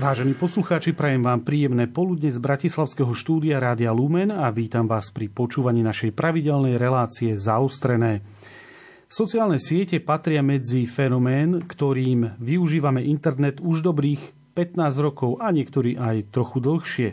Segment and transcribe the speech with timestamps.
[0.00, 5.28] Vážení poslucháči, prajem vám príjemné poludne z Bratislavského štúdia Rádia Lumen a vítam vás pri
[5.28, 8.24] počúvaní našej pravidelnej relácie Zaostrené.
[9.12, 16.32] Sociálne siete patria medzi fenomén, ktorým využívame internet už dobrých 15 rokov a niektorí aj
[16.32, 17.08] trochu dlhšie.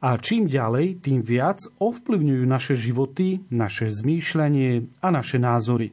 [0.00, 5.92] A čím ďalej, tým viac ovplyvňujú naše životy, naše zmýšľanie a naše názory.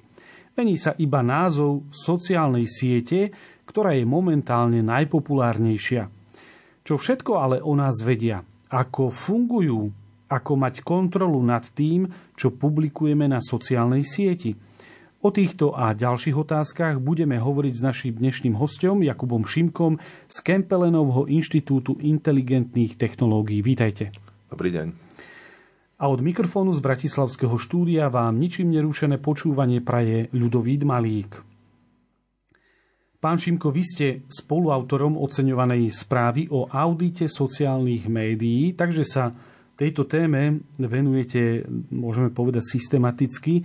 [0.54, 3.34] Mení sa iba názov sociálnej siete,
[3.66, 6.10] ktorá je momentálne najpopulárnejšia.
[6.84, 9.94] Čo všetko ale o nás vedia, ako fungujú,
[10.28, 14.58] ako mať kontrolu nad tým, čo publikujeme na sociálnej sieti.
[15.24, 19.96] O týchto a ďalších otázkach budeme hovoriť s našim dnešným hostom Jakubom Šimkom
[20.28, 23.64] z Kempelenovho inštitútu inteligentných technológií.
[23.64, 24.12] Vítajte.
[24.52, 24.88] Dobrý deň.
[26.04, 31.53] A od mikrofónu z Bratislavského štúdia vám ničím nerušené počúvanie praje ľudový Malík.
[33.24, 39.32] Pán Šimko, vy ste spoluautorom oceňovanej správy o audite sociálnych médií, takže sa
[39.80, 43.64] tejto téme venujete, môžeme povedať, systematicky.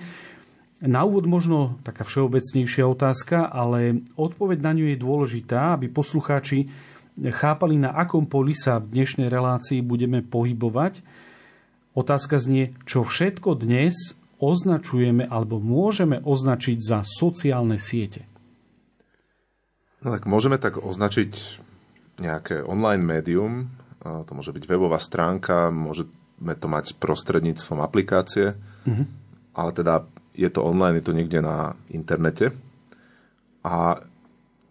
[0.87, 6.71] Na úvod možno taká všeobecnejšia otázka, ale odpoveď na ňu je dôležitá, aby poslucháči
[7.19, 11.03] chápali, na akom poli sa v dnešnej relácii budeme pohybovať.
[11.99, 18.38] Otázka znie, čo všetko dnes označujeme alebo môžeme označiť za sociálne siete.
[19.99, 21.33] No tak môžeme tak označiť
[22.23, 23.71] nejaké online médium,
[24.03, 28.55] to môže byť webová stránka, môžeme to mať prostredníctvom aplikácie,
[28.87, 29.07] mm-hmm.
[29.59, 30.07] ale teda
[30.39, 32.55] je to online, je to niekde na internete.
[33.67, 33.99] A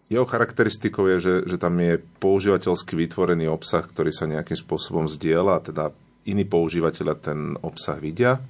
[0.08, 5.52] jeho charakteristikou je, že, že tam je používateľsky vytvorený obsah, ktorý sa nejakým spôsobom zdieľa,
[5.60, 5.84] a teda
[6.24, 8.40] iní používateľia ten obsah vidia.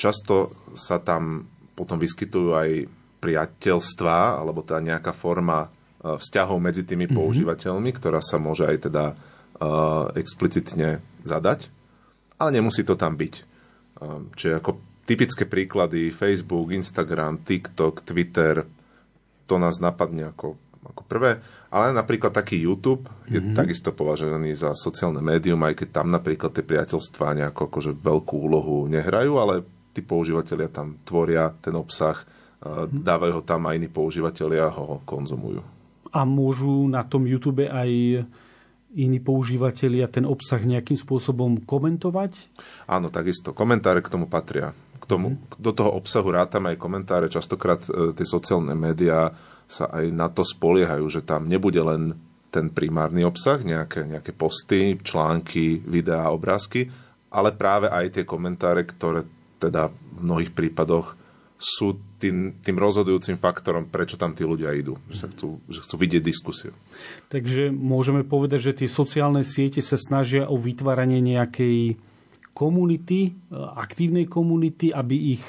[0.00, 1.44] Často sa tam
[1.76, 2.70] potom vyskytujú aj
[3.18, 5.68] priateľstva, alebo teda nejaká forma e,
[6.18, 7.18] vzťahov medzi tými mm-hmm.
[7.18, 9.04] používateľmi, ktorá sa môže aj teda
[9.58, 11.68] uh, explicitne zadať,
[12.38, 13.34] ale nemusí to tam byť.
[14.38, 14.70] Čiže ako
[15.02, 18.62] typické príklady Facebook, Instagram, TikTok, Twitter,
[19.48, 20.54] to nás napadne ako,
[20.86, 21.42] ako prvé,
[21.72, 23.56] ale napríklad taký YouTube je mm-hmm.
[23.56, 28.86] takisto považovaný za sociálne médium, aj keď tam napríklad tie priateľstvá nejako akože veľkú úlohu
[28.86, 32.22] nehrajú, ale tí používateľia tam tvoria ten obsah,
[32.90, 35.62] dávajú ho tam aj iní používateľia a ho konzumujú.
[36.10, 38.24] A môžu na tom YouTube aj
[38.96, 42.48] iní používateľia ten obsah nejakým spôsobom komentovať?
[42.88, 43.52] Áno, takisto.
[43.52, 44.72] Komentáre k tomu patria.
[44.98, 45.60] K tomu, hmm.
[45.60, 47.28] Do toho obsahu rátam aj komentáre.
[47.28, 49.30] Častokrát e, tie sociálne médiá
[49.68, 52.16] sa aj na to spoliehajú, že tam nebude len
[52.48, 56.88] ten primárny obsah, nejaké, nejaké posty, články, videá, obrázky,
[57.28, 59.28] ale práve aj tie komentáre, ktoré
[59.60, 61.12] teda v mnohých prípadoch
[61.58, 64.94] sú tým, tým rozhodujúcim faktorom, prečo tam tí ľudia idú.
[65.10, 66.70] Že, sa chcú, že chcú vidieť diskusiu.
[67.34, 71.98] Takže môžeme povedať, že tie sociálne siete sa snažia o vytváranie nejakej
[72.54, 73.34] komunity,
[73.74, 75.44] aktívnej komunity, aby ich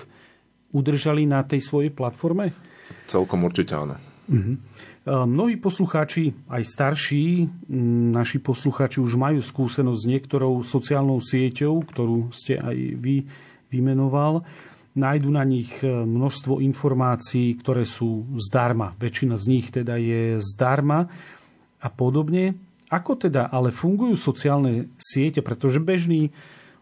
[0.74, 2.58] udržali na tej svojej platforme?
[3.06, 3.98] Celkom určite áno.
[4.30, 4.58] Uh-huh.
[5.10, 7.50] Mnohí poslucháči, aj starší,
[8.14, 13.26] naši poslucháči už majú skúsenosť s niektorou sociálnou sieťou, ktorú ste aj vy
[13.74, 14.46] vymenoval
[14.98, 18.98] nájdu na nich e, množstvo informácií, ktoré sú zdarma.
[18.98, 21.10] Väčšina z nich teda je zdarma
[21.80, 22.58] a podobne.
[22.90, 25.46] Ako teda ale fungujú sociálne siete?
[25.46, 26.34] Pretože bežný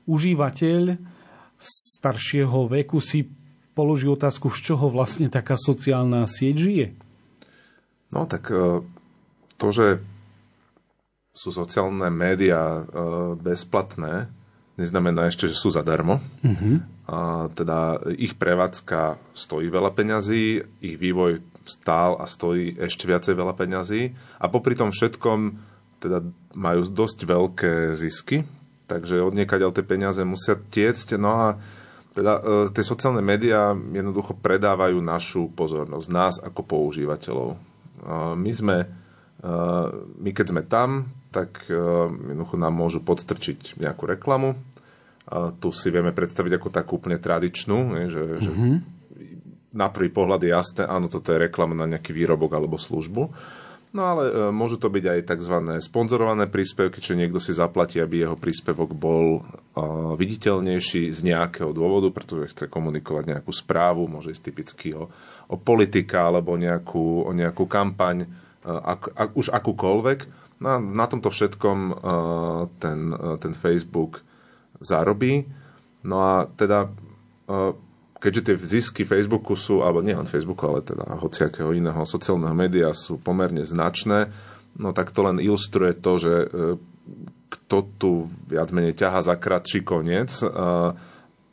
[0.08, 0.96] užívateľ
[1.60, 3.28] staršieho veku si
[3.76, 6.88] položí otázku, z čoho vlastne taká sociálna sieť žije.
[8.16, 8.82] No tak e,
[9.60, 10.00] to, že
[11.38, 12.84] sú sociálne médiá e,
[13.38, 14.32] bezplatné,
[14.80, 16.18] neznamená ešte, že sú zadarmo.
[16.42, 16.97] Mm-hmm.
[17.08, 23.56] A teda ich prevádzka stojí veľa peňazí, ich vývoj stál a stojí ešte viacej veľa
[23.56, 25.40] peňazí a popri tom všetkom
[26.04, 26.24] teda
[26.54, 28.44] majú dosť veľké zisky,
[28.92, 31.18] takže od tie peniaze musia tiecť.
[31.18, 31.48] No a
[32.14, 32.42] teda e,
[32.74, 37.58] tie sociálne médiá jednoducho predávajú našu pozornosť, nás ako používateľov.
[38.38, 38.78] My sme,
[39.42, 39.58] e,
[40.22, 41.78] my keď sme tam, tak e,
[42.34, 44.58] jednoducho nám môžu podstrčiť nejakú reklamu,
[45.60, 48.40] tu si vieme predstaviť ako takú úplne tradičnú, že, mm-hmm.
[48.40, 48.78] že mhm.
[49.76, 53.24] na prvý pohľad je jasné, áno, toto je reklama na nejaký výrobok alebo službu.
[53.96, 55.56] No ale e, môžu to byť aj tzv.
[55.80, 59.42] sponzorované príspevky, čiže niekto si zaplatí, aby jeho príspevok bol e,
[60.20, 65.08] viditeľnejší z nejakého dôvodu, pretože chce komunikovať nejakú správu, môže ísť typicky o,
[65.48, 70.20] o politika alebo nejakú, o nejakú kampaň, e, ak, ak, už akúkoľvek.
[70.58, 72.02] No a na tomto všetkom
[72.82, 74.26] ten, ten Facebook
[74.82, 75.48] zarobí.
[76.06, 76.88] No a teda,
[77.48, 77.76] e,
[78.18, 82.90] keďže tie zisky Facebooku sú, alebo nie len Facebooku, ale teda hociakého iného sociálneho média
[82.94, 84.32] sú pomerne značné,
[84.78, 86.34] no tak to len ilustruje to, že
[87.48, 88.12] kto tu
[88.48, 90.44] viac menej ťaha za kratší koniec.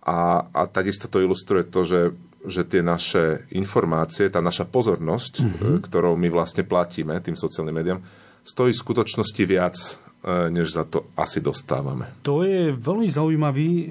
[0.04, 2.02] A, a takisto to ilustruje to, že,
[2.44, 5.76] že tie naše informácie, tá naša pozornosť, mm-hmm.
[5.80, 8.04] ktorou my vlastne platíme tým sociálnym médiám,
[8.44, 9.92] stojí v skutočnosti viac, e,
[10.24, 12.08] než za to asi dostávame.
[12.24, 13.86] To je veľmi zaujímavý e,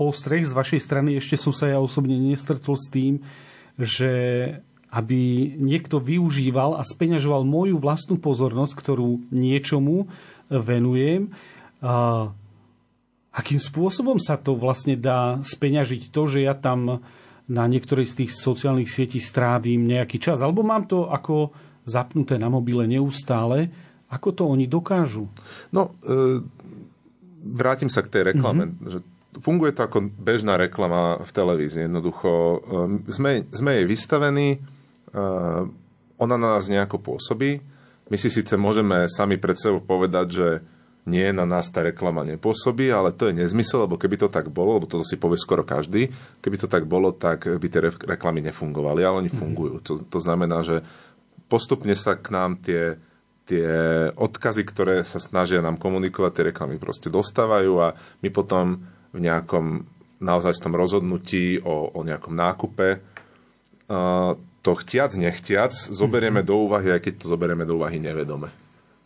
[0.00, 1.20] postreh z vašej strany.
[1.20, 3.20] Ešte som sa ja osobne nestretol s tým,
[3.76, 4.12] že
[4.88, 10.08] aby niekto využíval a speňažoval moju vlastnú pozornosť, ktorú niečomu
[10.48, 11.36] venujem.
[11.84, 12.32] A
[13.36, 17.04] akým spôsobom sa to vlastne dá speňažiť to, že ja tam
[17.46, 21.52] na niektorej z tých sociálnych sietí strávim nejaký čas, alebo mám to ako
[21.84, 23.70] zapnuté na mobile neustále,
[24.06, 25.26] ako to oni dokážu?
[25.74, 26.42] No, e,
[27.42, 28.70] vrátim sa k tej reklame.
[28.70, 28.88] Mm-hmm.
[28.90, 28.98] Že
[29.42, 31.90] funguje to ako bežná reklama v televízii.
[31.90, 32.58] Jednoducho, e,
[33.10, 34.58] sme, sme jej vystavení, e,
[36.16, 37.60] ona na nás nejako pôsobí,
[38.06, 40.48] my si síce môžeme sami pred sebou povedať, že
[41.06, 44.78] nie, na nás tá reklama nepôsobí, ale to je nezmysel, lebo keby to tak bolo,
[44.78, 46.10] lebo to si povie skoro každý,
[46.42, 49.38] keby to tak bolo, tak by tie reklamy nefungovali, ale oni mhm.
[49.38, 49.74] fungujú.
[49.86, 50.82] To, to znamená, že
[51.46, 52.98] postupne sa k nám tie,
[53.46, 53.68] tie
[54.12, 58.82] odkazy, ktoré sa snažia nám komunikovať, tie reklamy proste dostávajú a my potom
[59.14, 59.86] v nejakom
[60.18, 63.16] naozaj tom rozhodnutí o, o nejakom nákupe
[64.66, 66.50] to chtiac, nechtiac zoberieme mm-hmm.
[66.50, 68.50] do úvahy, aj keď to zoberieme do úvahy nevedome.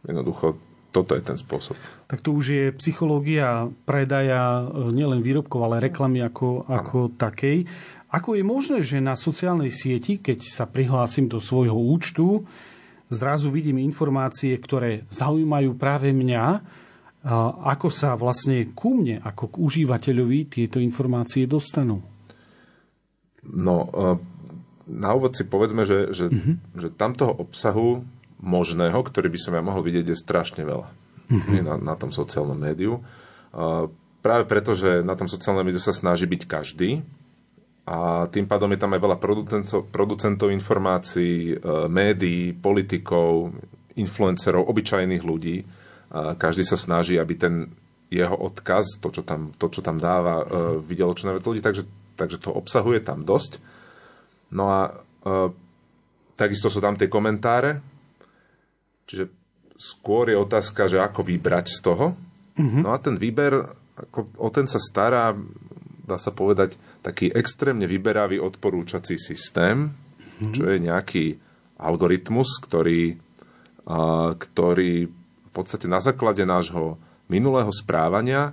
[0.09, 0.57] Jednoducho,
[0.89, 1.77] toto je ten spôsob.
[2.09, 7.69] Tak to už je psychológia predaja e, nielen výrobkov, ale reklamy ako, ako takej.
[8.09, 12.49] Ako je možné, že na sociálnej sieti, keď sa prihlásim do svojho účtu,
[13.11, 16.63] zrazu vidím informácie, ktoré zaujímajú práve mňa,
[17.67, 22.01] ako sa vlastne ku mne, ako k užívateľovi tieto informácie dostanú?
[23.45, 24.17] No, e,
[24.89, 26.55] na úvod si povedzme, že, že, mm-hmm.
[26.81, 28.05] že tam toho obsahu
[28.41, 30.89] možného, ktorý by som ja mohol vidieť, je strašne veľa
[31.29, 31.61] mm-hmm.
[31.61, 33.05] na, na tom sociálnom médiu.
[33.53, 33.93] Uh,
[34.25, 37.05] práve preto, že na tom sociálnom médiu sa snaží byť každý
[37.87, 43.57] a tým pádom je tam aj veľa producentov, producentov informácií, uh, médií, politikov,
[43.97, 45.57] influencerov, obyčajných ľudí.
[45.61, 47.55] Uh, každý sa snaží, aby ten
[48.11, 50.47] jeho odkaz, to, čo tam, to, čo tam dáva, uh,
[50.79, 51.83] videlo čo najviac ľudí, takže,
[52.15, 53.81] takže to obsahuje tam dosť.
[54.51, 55.31] No a e,
[56.35, 57.79] takisto sú tam tie komentáre,
[59.07, 59.31] čiže
[59.79, 62.07] skôr je otázka, že ako vybrať z toho.
[62.59, 62.83] Mm-hmm.
[62.83, 65.33] No a ten výber, ako, o ten sa stará,
[66.11, 66.75] dá sa povedať,
[67.07, 70.53] taký extrémne vyberavý odporúčací systém, mm-hmm.
[70.53, 71.25] čo je nejaký
[71.79, 73.15] algoritmus, ktorý,
[73.87, 76.99] a, ktorý v podstate na základe nášho
[77.31, 78.53] minulého správania,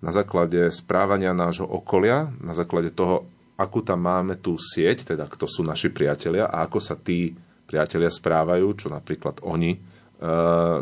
[0.00, 5.50] na základe správania nášho okolia, na základe toho, akú tam máme tú sieť, teda kto
[5.50, 7.34] sú naši priatelia a ako sa tí
[7.66, 9.78] priatelia správajú, čo napríklad oni e,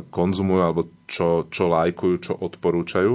[0.07, 3.13] konzumujú alebo čo, čo lajkujú, čo odporúčajú.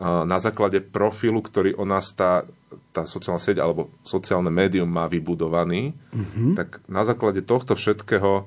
[0.00, 2.48] E, na základe profilu, ktorý o nás tá,
[2.96, 6.56] tá sociálna sieť alebo sociálne médium má vybudovaný, mm-hmm.
[6.56, 8.44] tak na základe tohto všetkého e,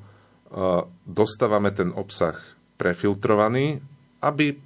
[1.06, 2.42] dostávame ten obsah
[2.82, 3.86] prefiltrovaný,
[4.26, 4.58] aby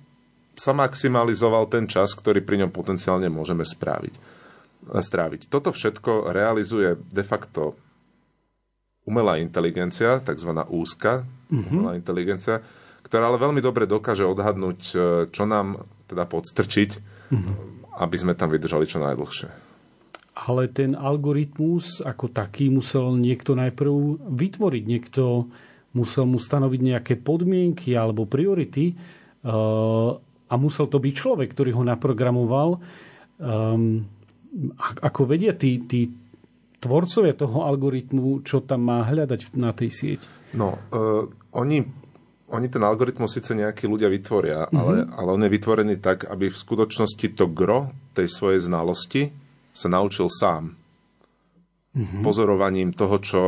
[0.56, 4.40] sa maximalizoval ten čas, ktorý pri ňom potenciálne môžeme spraviť
[4.88, 5.52] stráviť.
[5.52, 7.76] Toto všetko realizuje de facto
[9.04, 10.52] umelá inteligencia, tzv.
[10.72, 11.68] úzka mm-hmm.
[11.76, 12.64] umelá inteligencia,
[13.04, 14.96] ktorá ale veľmi dobre dokáže odhadnúť, e,
[15.36, 16.92] čo nám teda podstrčiť,
[17.30, 17.56] mm-hmm.
[18.00, 19.50] aby sme tam vydržali čo najdlhšie.
[20.38, 24.84] Ale ten algoritmus ako taký musel niekto najprv vytvoriť.
[24.86, 25.50] Niekto
[25.98, 28.96] musel mu stanoviť nejaké podmienky alebo priority e,
[30.48, 32.80] a musel to byť človek, ktorý ho naprogramoval.
[33.38, 34.08] Um,
[35.04, 36.10] ako vedia tí, tí
[36.80, 40.22] tvorcovia toho algoritmu, čo tam má hľadať na tej sieť?
[40.56, 41.84] No, uh, oni,
[42.48, 44.80] oni ten algoritmus síce nejakí ľudia vytvoria, mm-hmm.
[44.80, 49.32] ale, ale on je vytvorený tak, aby v skutočnosti to gro tej svojej znalosti
[49.76, 50.74] sa naučil sám.
[51.98, 52.22] Mm-hmm.
[52.24, 53.44] Pozorovaním toho, čo,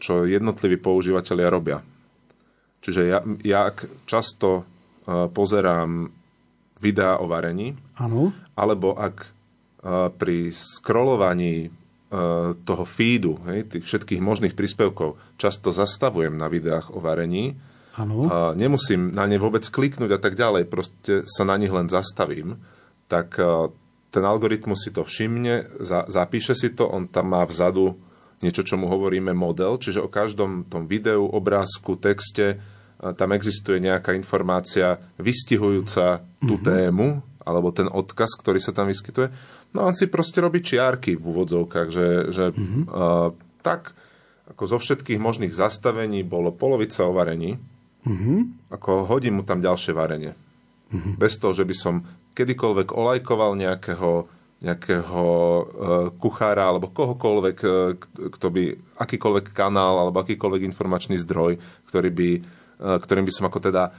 [0.00, 1.78] čo jednotliví používateľia robia.
[2.80, 6.08] Čiže ja, ja ak často uh, pozerám
[6.80, 8.32] videá o varení, ano.
[8.56, 9.36] alebo ak
[10.16, 11.72] pri scrollovaní
[12.68, 17.54] toho feedu, hej, tých všetkých možných príspevkov, často zastavujem na videách o varení.
[18.00, 18.24] Ano.
[18.32, 22.56] A nemusím na ne vôbec kliknúť a tak ďalej, proste sa na nich len zastavím.
[23.12, 23.36] Tak
[24.08, 28.00] ten algoritmus si to všimne, za, zapíše si to, on tam má vzadu
[28.40, 32.56] niečo, čo mu hovoríme model, čiže o každom tom videu, obrázku, texte
[33.00, 36.68] tam existuje nejaká informácia vystihujúca tú mm-hmm.
[36.68, 37.08] tému,
[37.44, 39.32] alebo ten odkaz, ktorý sa tam vyskytuje.
[39.72, 42.84] No on si proste robí čiarky v úvodzovkách, že, že mm-hmm.
[42.88, 43.32] uh,
[43.64, 43.96] tak
[44.52, 47.56] ako zo všetkých možných zastavení bolo polovica o varení,
[48.06, 48.72] Mm-hmm.
[48.72, 50.32] Ako hodím mu tam ďalšie varenie.
[50.90, 51.14] Mm-hmm.
[51.20, 51.94] Bez toho, že by som
[52.34, 54.26] kedykoľvek olajkoval nejakého,
[54.64, 55.62] nejakého uh,
[56.16, 57.94] kuchára alebo kohokoľvek, uh,
[58.32, 58.62] kto by,
[58.98, 63.92] akýkoľvek kanál alebo akýkoľvek informačný zdroj, ktorý by, uh, ktorým by som ako teda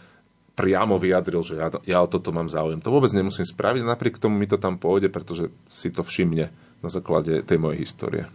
[0.51, 2.83] priamo vyjadril, že ja, ja o toto mám záujem.
[2.83, 6.89] To vôbec nemusím spraviť, napriek tomu mi to tam pôjde, pretože si to všimne na
[6.91, 8.25] základe tej mojej histórie.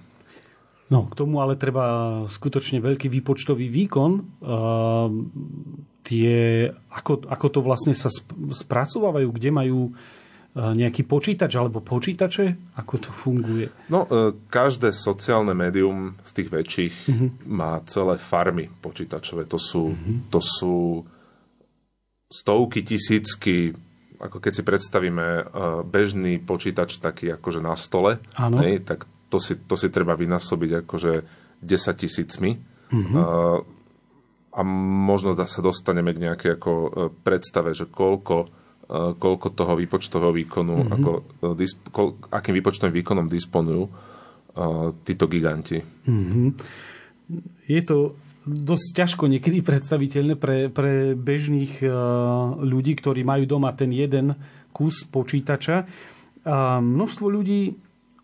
[0.87, 4.13] No, k tomu ale treba skutočne veľký výpočtový výkon.
[4.39, 5.11] Uh,
[6.07, 8.07] tie, ako, ako to vlastne sa
[8.53, 9.81] spracovávajú, kde majú
[10.57, 12.73] nejaký počítač alebo počítače?
[12.81, 13.69] Ako to funguje?
[13.93, 17.29] No, uh, každé sociálne médium z tých väčších uh-huh.
[17.45, 19.45] má celé farmy počítačové.
[19.53, 20.33] To sú, uh-huh.
[20.33, 21.05] to sú
[22.33, 23.77] stovky, tisícky,
[24.17, 25.27] ako keď si predstavíme
[25.87, 31.13] bežný počítač taký akože na stole, hej, tak to si, to si treba vynásobiť akože
[31.63, 32.51] 10 tisícmi.
[32.93, 33.17] Mm-hmm.
[33.17, 33.59] Uh,
[34.57, 34.61] a
[35.05, 38.49] možno sa dostaneme k nejakej ako e, predstave, že koľko,
[38.89, 40.95] uh, koľko toho výpočtového výkonu, mm-hmm.
[40.97, 43.85] ako, uh, disp, kol, akým výpočtovým výkonom disponujú
[45.05, 45.77] títo giganti.
[45.85, 46.49] Mm-hmm.
[47.69, 48.17] Je to
[48.49, 51.85] dosť ťažko niekedy predstaviteľné pre, pre bežných
[52.65, 54.33] ľudí, ktorí majú doma ten jeden
[54.73, 55.85] kus počítača.
[56.49, 57.77] A množstvo ľudí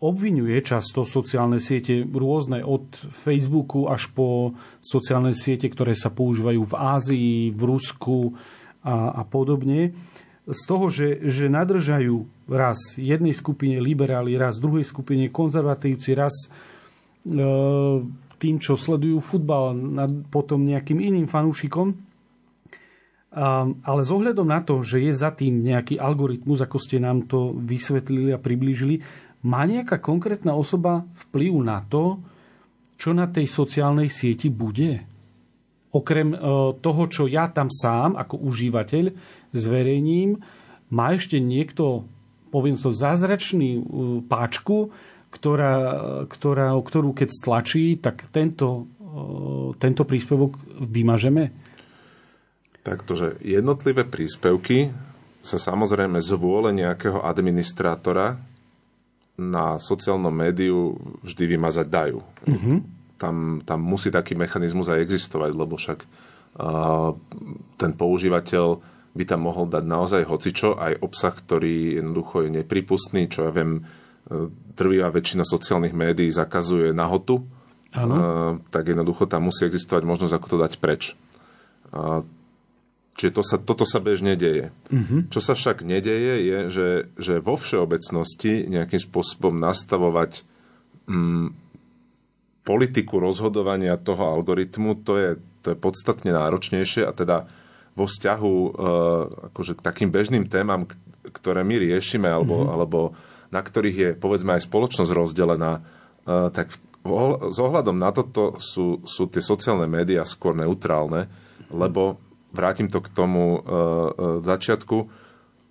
[0.03, 2.91] obvinuje často sociálne siete rôzne od
[3.23, 4.51] Facebooku až po
[4.83, 8.35] sociálne siete, ktoré sa používajú v Ázii, v Rusku
[8.83, 9.95] a, a podobne.
[10.43, 16.47] Z toho, že, že nadržajú raz jednej skupine liberáli, raz druhej skupine konzervatívci, raz e,
[18.43, 21.95] tým, čo sledujú futbal, nad, potom nejakým iným fanúšikom.
[23.81, 27.57] Ale s ohľadom na to, že je za tým nejaký algoritmus, ako ste nám to
[27.57, 29.01] vysvetlili a priblížili,
[29.43, 32.23] má nejaká konkrétna osoba vplyv na to,
[32.95, 35.03] čo na tej sociálnej sieti bude?
[35.91, 36.37] Okrem e,
[36.79, 39.11] toho, čo ja tam sám ako užívateľ
[39.51, 40.39] zverejním,
[40.89, 42.07] má ešte niekto,
[42.49, 43.81] poviem to, zázračný e,
[44.23, 44.95] páčku,
[45.33, 45.75] ktorá,
[46.29, 51.51] ktorá, ktorú keď stlačí, tak tento, e, tento príspevok vymažeme?
[52.83, 54.91] Taktože jednotlivé príspevky
[55.43, 58.39] sa samozrejme z vôle nejakého administrátora
[59.39, 60.93] na sociálnom médiu
[61.25, 62.19] vždy vymazať dajú.
[62.45, 62.77] Mm-hmm.
[63.17, 63.35] Tam,
[63.65, 67.17] tam musí taký mechanizmus aj existovať, lebo však uh,
[67.79, 73.45] ten používateľ by tam mohol dať naozaj hocičo, aj obsah, ktorý jednoducho je nepripustný, čo
[73.45, 73.85] ja viem,
[74.73, 80.57] trvivá väčšina sociálnych médií zakazuje nahotu, uh, tak jednoducho tam musí existovať možnosť, ako to
[80.57, 81.03] dať preč.
[81.93, 82.25] Uh,
[83.13, 84.73] Čiže to sa, toto sa bežne deje.
[84.89, 85.29] Uh-huh.
[85.29, 90.41] Čo sa však nedeje, je, že, že vo všeobecnosti nejakým spôsobom nastavovať
[91.05, 91.53] mm,
[92.65, 95.29] politiku rozhodovania toho algoritmu, to je,
[95.61, 97.45] to je podstatne náročnejšie a teda
[97.93, 98.71] vo vzťahu uh,
[99.53, 100.89] akože k takým bežným témam,
[101.21, 102.73] ktoré my riešime alebo, uh-huh.
[102.73, 102.99] alebo
[103.53, 106.73] na ktorých je povedzme aj spoločnosť rozdelená, uh, tak
[107.51, 111.27] s ohľadom na toto sú, sú tie sociálne médiá skôr neutrálne,
[111.67, 112.22] lebo
[112.53, 114.97] vrátim to k tomu uh, uh, začiatku,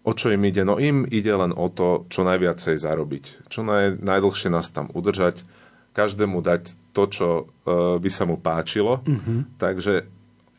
[0.03, 0.67] o čo im ide?
[0.67, 3.47] No im ide len o to, čo najviacej zarobiť.
[3.47, 5.47] Čo naj, najdlhšie nás tam udržať,
[5.95, 9.01] každému dať to, čo uh, by sa mu páčilo.
[9.07, 9.39] Mm-hmm.
[9.63, 9.95] Takže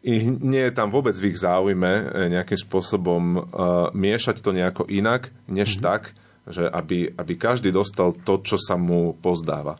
[0.03, 3.43] ich, nie je tam vôbec v ich záujme nejakým spôsobom uh,
[3.91, 5.85] miešať to nejako inak, než mm-hmm.
[5.85, 9.79] tak, že aby, aby každý dostal to, čo sa mu pozdáva.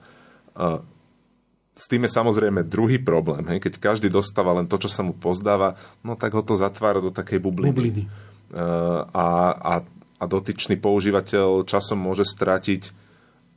[0.56, 0.80] Uh,
[1.74, 3.42] s tým je samozrejme druhý problém.
[3.50, 3.66] Hej?
[3.66, 5.74] Keď každý dostáva len to, čo sa mu pozdáva,
[6.06, 7.74] no tak ho to zatvára do takej bubliny.
[7.74, 8.04] bubliny.
[8.54, 9.26] Uh, a,
[9.58, 9.74] a,
[10.22, 12.94] a dotyčný používateľ časom môže stratiť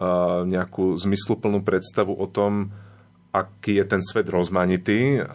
[0.00, 2.73] uh, nejakú zmysluplnú predstavu o tom,
[3.37, 5.28] aký je ten svet rozmanitý uh,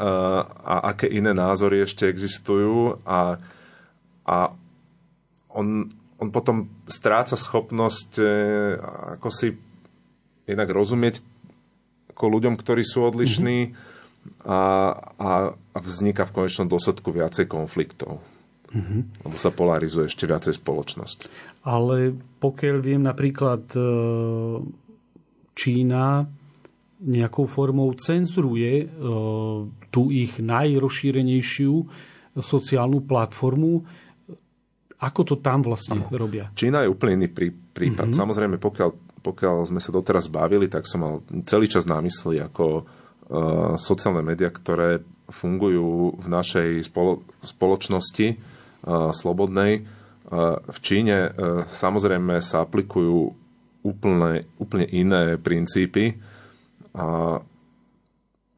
[0.66, 3.38] a aké iné názory ešte existujú a,
[4.26, 4.38] a
[5.54, 5.86] on,
[6.18, 8.28] on potom stráca schopnosť uh,
[9.22, 9.54] ako si
[10.50, 11.31] jednak rozumieť
[12.22, 14.46] ako ľuďom, ktorí sú odlišní mm-hmm.
[14.46, 14.62] a,
[15.18, 18.22] a, a vzniká v konečnom dôsledku viacej konfliktov.
[18.70, 19.26] Mm-hmm.
[19.26, 21.18] Lebo sa polarizuje ešte viacej spoločnosť.
[21.66, 23.82] Ale pokiaľ viem, napríklad e,
[25.58, 26.30] Čína
[27.02, 28.88] nejakou formou cenzuruje e,
[29.90, 31.74] tú ich najrozšírenejšiu
[32.38, 33.82] sociálnu platformu.
[35.02, 36.14] Ako to tam vlastne ano.
[36.14, 36.54] robia?
[36.54, 37.34] Čína je úplne iný
[37.74, 38.14] prípad.
[38.14, 38.22] Mm-hmm.
[38.22, 41.14] Samozrejme, pokiaľ pokiaľ sme sa doteraz bavili, tak som mal
[41.46, 42.84] celý čas na mysli ako uh,
[43.78, 49.86] sociálne médiá, ktoré fungujú v našej spolo- spoločnosti uh, slobodnej.
[50.28, 51.32] Uh, v Číne
[51.72, 53.32] samozrejme sa aplikujú
[53.82, 56.20] úplne, úplne iné princípy.
[56.92, 57.40] Uh,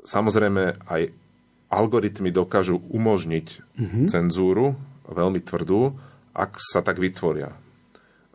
[0.04, 1.12] samozrejme aj,
[1.74, 4.06] algoritmy dokážu umožniť mm-hmm.
[4.06, 4.78] cenzúru,
[5.10, 5.98] veľmi tvrdú,
[6.38, 7.58] ak sa tak vytvoria.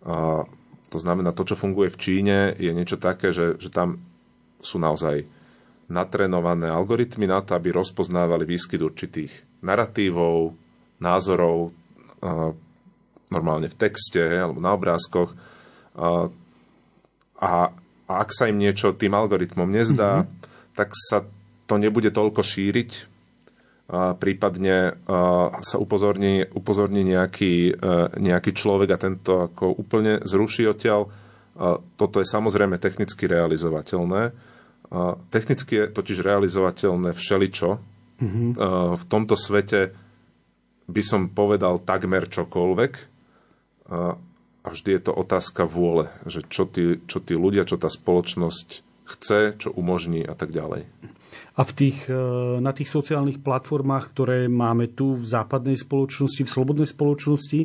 [0.02, 0.42] A
[0.88, 4.00] to znamená, to, čo funguje v Číne, je niečo také, že, že tam
[4.58, 5.28] sú naozaj
[5.88, 9.32] natrenované algoritmy na to, aby rozpoznávali výskyt určitých
[9.64, 10.52] narratívov,
[11.00, 11.72] názorov,
[13.32, 15.32] normálne v texte alebo na obrázkoch.
[15.96, 16.28] A,
[17.40, 17.50] a
[18.08, 20.76] ak sa im niečo tým algoritmom nezdá, mm-hmm.
[20.76, 21.24] tak sa
[21.68, 22.90] to nebude toľko šíriť,
[24.20, 25.00] prípadne
[25.64, 31.08] sa upozorní, upozorní nejaký, e, nejaký človek a tento ako úplne zruší odtiaľ.
[31.98, 34.30] Toto je samozrejme technicky realizovateľné.
[35.34, 37.70] Technicky je totiž realizovateľné všeličo.
[38.22, 38.48] Mm-hmm.
[38.94, 39.90] V tomto svete
[40.86, 42.92] by som povedal takmer čokoľvek.
[43.90, 48.86] A vždy je to otázka vôle, že čo tí, čo tí ľudia, čo tá spoločnosť
[49.16, 50.84] chce, čo umožní a tak ďalej.
[51.58, 52.20] A v tých, e,
[52.60, 57.60] na tých sociálnych platformách, ktoré máme tu v západnej spoločnosti, v slobodnej spoločnosti,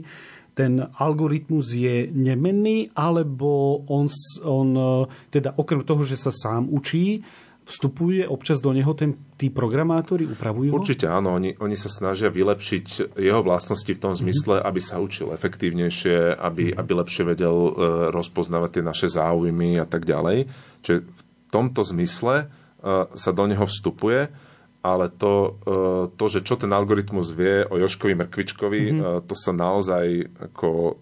[0.54, 4.06] ten algoritmus je nemenný, alebo on,
[4.46, 4.90] on e,
[5.34, 7.26] teda okrem toho, že sa sám učí,
[7.64, 10.84] vstupuje občas do neho ten, tí programátori, upravujú ho?
[10.84, 14.70] Určite áno, oni, oni sa snažia vylepšiť jeho vlastnosti v tom zmysle, mm-hmm.
[14.70, 16.80] aby sa učil efektívnejšie, aby, mm-hmm.
[16.80, 17.72] aby lepšie vedel uh,
[18.12, 20.52] rozpoznávať tie naše záujmy a tak ďalej.
[20.84, 21.22] Čiže v
[21.54, 24.34] tomto zmysle uh, sa do neho vstupuje,
[24.82, 29.30] ale to, uh, to, že čo ten algoritmus vie o Joškovi Mrkvičkovi, mm-hmm.
[29.30, 30.98] to sa naozaj ako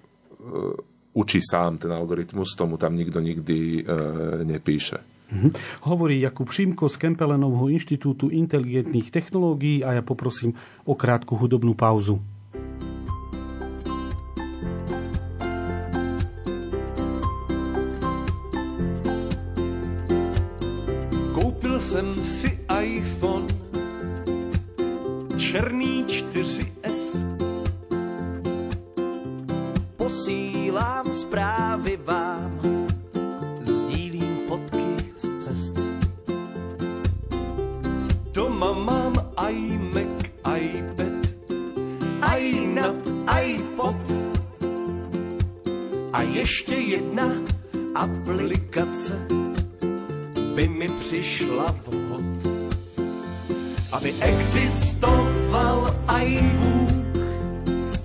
[1.13, 3.85] učí sám ten algoritmus, tomu tam nikto nikdy
[4.41, 4.97] nepíše.
[5.31, 5.49] Mhm.
[5.87, 10.51] Hovorí Jakub Šimko z Kempelenovho inštitútu inteligentných technológií a ja poprosím
[10.83, 12.19] o krátku hudobnú pauzu.
[21.91, 23.47] Jsem si iPhone.
[25.37, 27.19] Černý 4S
[29.97, 32.59] Posílám zprávy vám.
[38.31, 39.13] Doma mám
[39.49, 41.19] iMac, iPad,
[42.39, 42.95] iNat,
[43.43, 44.11] iPod.
[46.13, 47.31] A ještě jedna
[47.95, 49.27] aplikace
[50.55, 52.21] by mi přišla vhod.
[53.91, 56.91] Aby existoval iBook,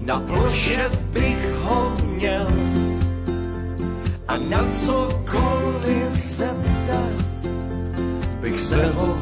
[0.00, 2.46] na ploše bych ho měl
[4.28, 7.46] a na cokoliv zeptat
[8.40, 9.18] bych se ho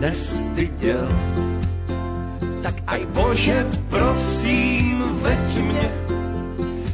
[0.00, 1.08] nestyděl.
[2.62, 5.88] Tak aj Bože, prosím, veď mě,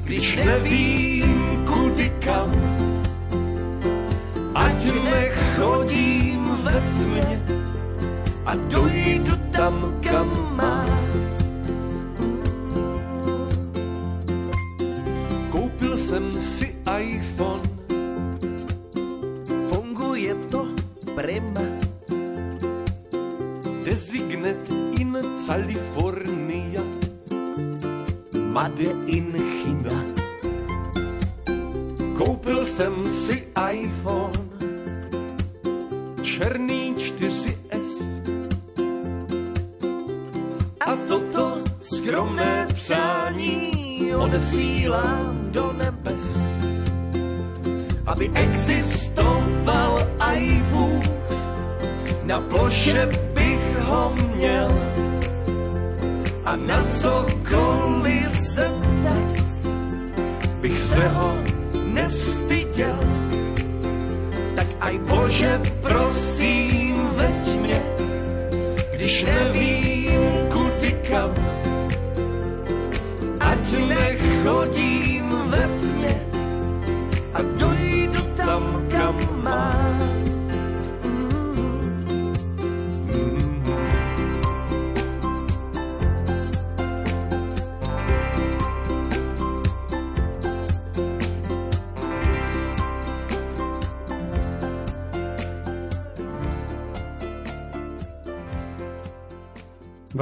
[0.04, 2.50] když nevím kudy kam.
[4.80, 7.40] Ať nechodím ve tmě
[8.46, 10.88] a dojdu tam, kam mám.
[15.50, 17.62] Koupil jsem si iPhone,
[19.68, 20.64] funguje to
[21.14, 21.60] prima.
[23.84, 24.64] Designet
[24.96, 25.12] in
[25.46, 26.09] California,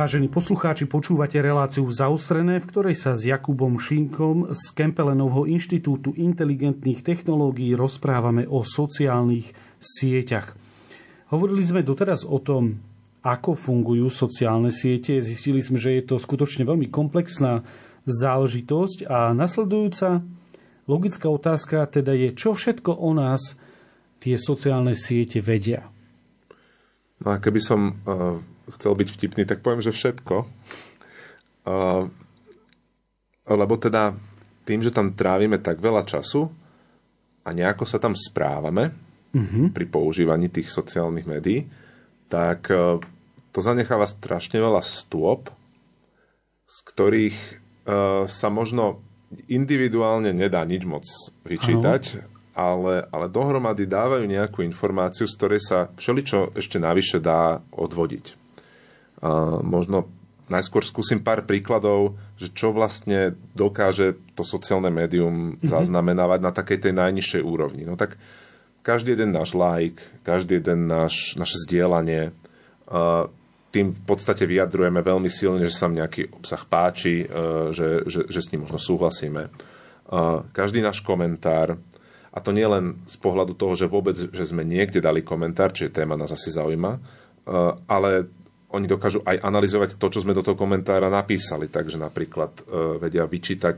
[0.08, 7.04] Vážení poslucháči, počúvate reláciu Zaustrené, v ktorej sa s Jakubom Šinkom z Kempelenovho inštitútu inteligentných
[7.04, 10.56] technológií rozprávame o sociálnych sieťach.
[11.28, 12.80] Hovorili sme doteraz o tom,
[13.20, 15.20] ako fungujú sociálne siete.
[15.20, 17.68] Zistili sme, že je to skutočne veľmi komplexná
[18.08, 20.24] záležitosť a nasledujúca
[20.88, 23.60] logická otázka teda je, čo všetko o nás
[24.24, 25.84] tie sociálne siete vedia.
[27.20, 30.44] No a keby som uh chcel byť vtipný, tak poviem, že všetko.
[31.68, 32.08] Uh,
[33.48, 34.12] lebo teda
[34.68, 36.48] tým, že tam trávime tak veľa času
[37.44, 38.92] a nejako sa tam správame
[39.32, 39.72] mm-hmm.
[39.72, 41.64] pri používaní tých sociálnych médií,
[42.28, 43.00] tak uh,
[43.52, 45.48] to zanecháva strašne veľa stôp,
[46.68, 49.00] z ktorých uh, sa možno
[49.48, 51.04] individuálne nedá nič moc
[51.44, 52.24] vyčítať,
[52.58, 58.47] ale, ale dohromady dávajú nejakú informáciu, z ktorej sa všeličo ešte navyše dá odvodiť.
[59.64, 60.06] Možno
[60.48, 65.68] najskôr skúsim pár príkladov, že čo vlastne dokáže to sociálne médium mm-hmm.
[65.68, 67.84] zaznamenávať na takej tej najnižšej úrovni.
[67.84, 68.16] No tak
[68.80, 72.32] každý jeden náš like, každý jeden náš, naše zdieľanie,
[73.68, 77.28] tým v podstate vyjadrujeme veľmi silne, že sa nejaký obsah páči,
[77.76, 79.52] že, že, že s ním možno súhlasíme.
[80.56, 81.76] Každý náš komentár,
[82.32, 85.92] a to nie len z pohľadu toho, že vôbec, že sme niekde dali komentár, čiže
[85.92, 87.00] téma nás asi zaujíma, eh,
[87.84, 88.24] ale
[88.68, 91.68] oni dokážu aj analyzovať to, čo sme do toho komentára napísali.
[91.68, 92.64] Takže napríklad eh,
[93.00, 93.76] vedia vyčítať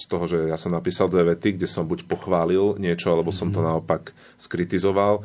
[0.00, 3.52] z toho, že ja som napísal dve vety, kde som buď pochválil niečo, alebo som
[3.52, 3.68] to mhm.
[3.68, 5.20] naopak skritizoval.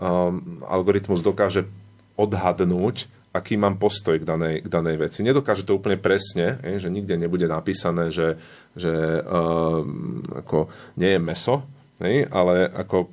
[0.00, 1.66] Um, algoritmus dokáže
[2.14, 5.20] odhadnúť, aký mám postoj k danej, k danej veci.
[5.26, 8.38] Nedokáže to úplne presne, je, že nikde nebude napísané, že,
[8.78, 11.66] že um, ako nie je meso,
[12.00, 12.26] Hej?
[12.32, 13.12] Ale ako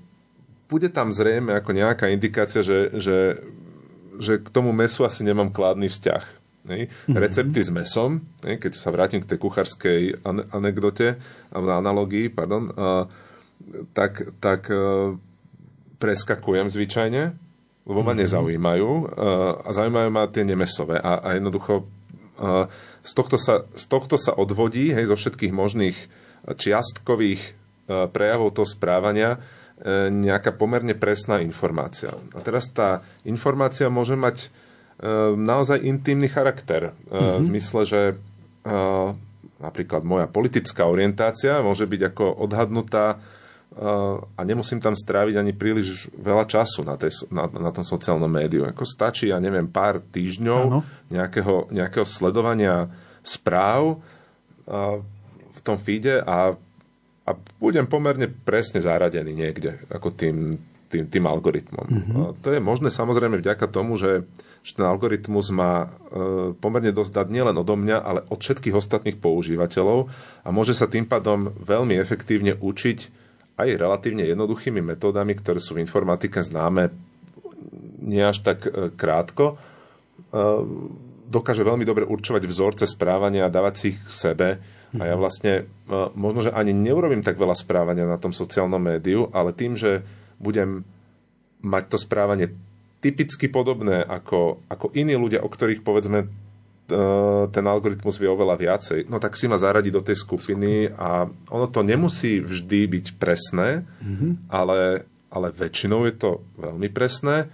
[0.67, 3.39] bude tam zrejme ako nejaká indikácia, že, že,
[4.17, 6.23] že k tomu mesu asi nemám kládny vzťah.
[6.67, 6.81] Hej?
[6.91, 7.15] Mm-hmm.
[7.15, 8.59] Recepty s mesom, hej?
[8.59, 10.01] keď sa vrátim k tej kuchárskej
[10.51, 11.15] anekdote,
[11.49, 12.67] alebo analogii, pardon,
[13.95, 15.15] tak, tak uh,
[15.97, 17.23] preskakujem zvyčajne,
[17.87, 18.19] lebo ma mm-hmm.
[18.19, 19.07] nezaujímajú uh,
[19.63, 20.99] a zaujímajú ma tie nemesové.
[20.99, 21.87] A, a jednoducho
[22.37, 22.67] uh,
[22.99, 25.97] z, tohto sa, z tohto sa odvodí, hej, zo všetkých možných
[26.47, 29.56] čiastkových E, prejavov toho správania e,
[30.09, 32.09] nejaká pomerne presná informácia.
[32.33, 34.47] A teraz tá informácia môže mať e,
[35.37, 36.97] naozaj intimný charakter.
[37.07, 37.37] Mm-hmm.
[37.37, 38.01] V zmysle, že
[39.63, 43.15] napríklad moja politická orientácia môže byť ako odhadnutá
[44.35, 48.65] a nemusím tam stráviť ani príliš veľa času na, tej, na, na tom sociálnom médiu.
[48.65, 52.89] Ako stačí, ja neviem, pár týždňov nejakého, nejakého sledovania
[53.21, 54.01] správ
[55.53, 56.57] v tom feede a
[57.27, 60.55] a budem pomerne presne zaradený niekde, ako tým,
[60.87, 61.87] tým, tým algoritmom.
[61.87, 62.39] Mm-hmm.
[62.39, 64.23] To je možné samozrejme vďaka tomu, že,
[64.63, 65.87] že ten algoritmus má e,
[66.55, 70.07] pomerne dosť dať nielen odo mňa, ale od všetkých ostatných používateľov
[70.43, 72.99] a môže sa tým pádom veľmi efektívne učiť
[73.59, 76.95] aj relatívne jednoduchými metódami, ktoré sú v informatike známe
[78.07, 79.59] nie až tak e, krátko.
[80.31, 80.35] E,
[81.27, 84.49] dokáže veľmi dobre určovať vzorce správania a dávať si ich k sebe
[84.95, 89.27] a ja vlastne e, možno, že ani neurobím tak veľa správania na tom sociálnom médiu,
[89.35, 90.07] ale tým, že
[90.39, 90.87] budem
[91.59, 92.55] mať to správanie
[93.03, 96.27] typicky podobné ako, ako iní ľudia, o ktorých povedzme e,
[97.51, 101.67] ten algoritmus vie oveľa viacej, no tak si ma zaradi do tej skupiny a ono
[101.67, 104.31] to nemusí vždy byť presné, mm-hmm.
[104.47, 107.51] ale, ale väčšinou je to veľmi presné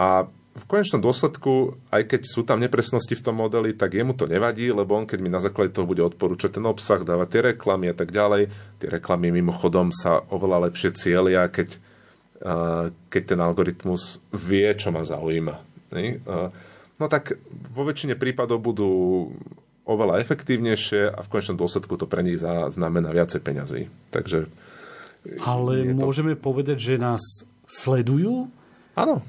[0.00, 4.28] a v konečnom dôsledku, aj keď sú tam nepresnosti v tom modeli, tak jemu to
[4.28, 7.88] nevadí, lebo on keď mi na základe toho bude odporúčať ten obsah, dávať tie reklamy
[7.88, 11.80] a tak ďalej, tie reklamy mimochodom sa oveľa lepšie cieľia, keď,
[13.08, 15.56] keď ten algoritmus vie, čo ma zaujíma.
[17.00, 17.40] No tak
[17.72, 19.32] vo väčšine prípadov budú
[19.88, 23.88] oveľa efektívnejšie a v konečnom dôsledku to pre nich znamená viacej peňazí.
[24.12, 24.52] Takže
[25.40, 26.04] Ale to...
[26.06, 28.52] môžeme povedať, že nás sledujú?
[28.94, 29.24] Áno,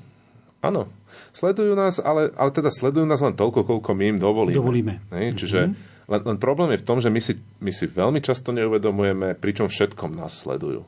[0.60, 0.92] áno.
[1.34, 4.58] Sledujú nás, ale, ale teda sledujú nás len toľko, koľko my im dovolíme.
[4.62, 4.94] Dovolíme.
[5.10, 5.34] Hej?
[5.42, 6.06] Čiže mm-hmm.
[6.14, 9.66] len, len problém je v tom, že my si, my si veľmi často neuvedomujeme, pričom
[9.66, 10.86] všetkom nás sledujú.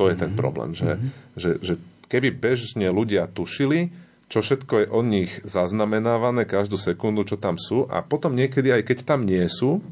[0.00, 0.22] To je mm-hmm.
[0.24, 0.38] ten mhm.
[0.40, 1.10] problém, že, mm-hmm.
[1.36, 1.74] že, že
[2.08, 3.92] keby bežne ľudia tušili,
[4.32, 8.82] čo všetko je od nich zaznamenávané každú sekundu, čo tam sú a potom niekedy, aj
[8.88, 9.84] keď tam nie sú,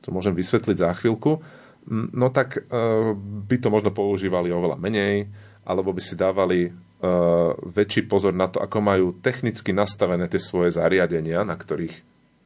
[0.00, 1.44] to môžem vysvetliť za chvíľku,
[1.92, 5.28] no tak uh, by to možno používali oveľa menej,
[5.68, 6.72] alebo by si dávali
[7.74, 11.96] väčší pozor na to, ako majú technicky nastavené tie svoje zariadenia, na ktorých,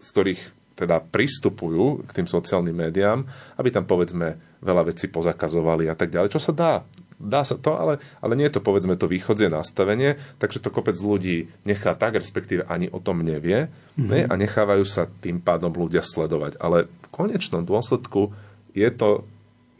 [0.01, 0.43] z ktorých
[0.79, 3.27] teda pristupujú k tým sociálnym médiám,
[3.59, 6.75] aby tam povedzme veľa vecí pozakazovali a tak ďalej, čo sa dá.
[7.19, 10.95] Dá sa to, ale, ale nie je to povedzme to východzie nastavenie, takže to kopec
[10.95, 14.07] ľudí nechá tak, respektíve ani o tom nevie mm-hmm.
[14.07, 16.63] ne, a nechávajú sa tým pádom ľudia sledovať.
[16.63, 18.31] Ale v konečnom dôsledku
[18.71, 19.27] je to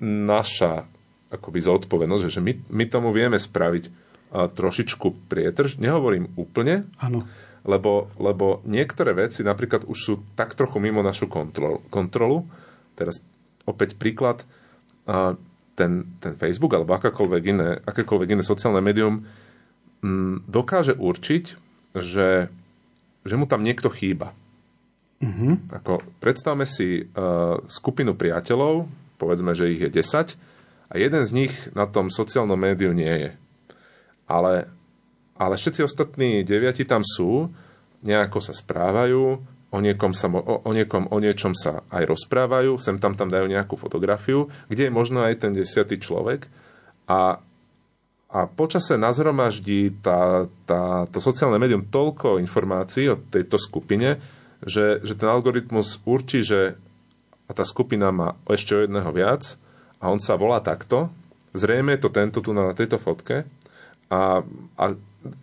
[0.03, 0.91] naša
[1.31, 5.81] akoby zodpovednosť, že my, my tomu vieme spraviť trošičku prietrž.
[5.81, 7.25] Nehovorím úplne, ano.
[7.69, 12.49] Lebo, lebo niektoré veci napríklad už sú tak trochu mimo našu kontrol, kontrolu.
[12.97, 13.21] Teraz
[13.69, 14.41] opäť príklad.
[15.79, 19.25] Ten, ten Facebook alebo akákoľvek iné, akékoľvek iné sociálne médium
[20.03, 21.45] mm, dokáže určiť,
[21.97, 22.51] že,
[23.23, 24.35] že mu tam niekto chýba.
[25.19, 25.75] Mm-hmm.
[25.83, 28.87] Ako, predstavme si uh, skupinu priateľov,
[29.19, 30.39] povedzme, že ich je 10
[30.89, 33.31] a jeden z nich na tom sociálnom médiu nie je.
[34.29, 34.69] Ale,
[35.41, 37.49] ale všetci ostatní deviati tam sú,
[38.05, 42.97] nejako sa správajú, o niekom, sa, o, o, niekom, o niečom sa aj rozprávajú, sem
[42.97, 46.49] tam tam dajú nejakú fotografiu, kde je možno aj ten desiatý človek
[47.05, 47.45] a,
[48.33, 54.25] a počase nazhromaždí tá, tá, to sociálne médium toľko informácií o tejto skupine,
[54.65, 56.81] že, že ten algoritmus určí, že
[57.49, 59.57] a tá skupina má ešte o jedného viac
[60.01, 61.09] a on sa volá takto.
[61.57, 63.49] Zrejme je to tento tu na tejto fotke
[64.09, 64.41] a,
[64.77, 64.85] a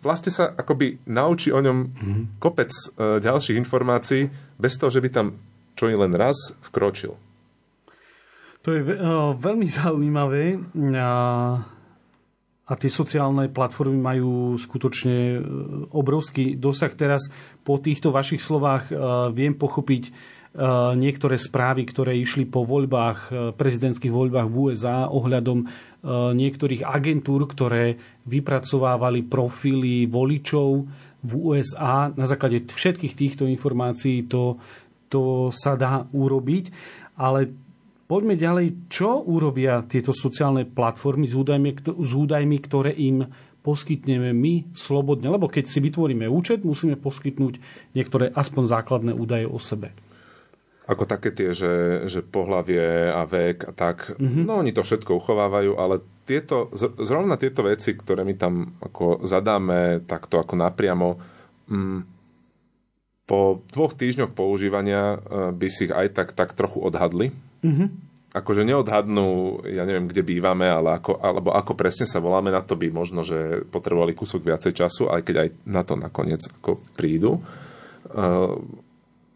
[0.02, 2.24] vlastne sa akoby naučí o ňom mm-hmm.
[2.42, 4.26] kopec e, ďalších informácií
[4.58, 5.26] bez toho, že by tam
[5.76, 7.12] čo len raz vkročil.
[8.64, 8.98] To je e,
[9.38, 10.58] veľmi zaujímavé
[10.98, 11.12] a,
[12.66, 15.40] a tie sociálne platformy majú skutočne e,
[15.94, 16.90] obrovský dosah.
[16.96, 17.30] Teraz
[17.62, 18.94] po týchto vašich slovách e,
[19.30, 20.34] viem pochopiť
[20.96, 25.68] niektoré správy, ktoré išli po voľbách, prezidentských voľbách v USA ohľadom
[26.32, 30.68] niektorých agentúr, ktoré vypracovávali profily voličov
[31.20, 32.08] v USA.
[32.16, 34.56] Na základe všetkých týchto informácií to,
[35.12, 36.72] to sa dá urobiť.
[37.20, 37.52] Ale
[38.06, 43.26] Poďme ďalej, čo urobia tieto sociálne platformy s údajmi, s údajmi ktoré im
[43.66, 45.26] poskytneme my slobodne.
[45.26, 47.58] Lebo keď si vytvoríme účet, musíme poskytnúť
[47.98, 49.90] niektoré aspoň základné údaje o sebe.
[50.86, 54.46] Ako také tie, že, že pohlavie a vek a tak, mm-hmm.
[54.46, 60.06] no oni to všetko uchovávajú, ale tieto, zrovna tieto veci, ktoré my tam ako zadáme
[60.06, 61.08] takto ako napriamo,
[61.66, 62.00] mm,
[63.26, 67.34] po dvoch týždňoch používania eh, by si ich aj tak, tak trochu odhadli
[67.66, 67.88] Mm-hmm.
[68.36, 72.76] Akože neodhadnú, ja neviem, kde bývame, ale ako, alebo ako presne sa voláme, na to
[72.76, 77.40] by možno, že potrebovali kúsok viacej času, aj keď aj na to nakoniec ako prídu.
[78.12, 78.60] Uh,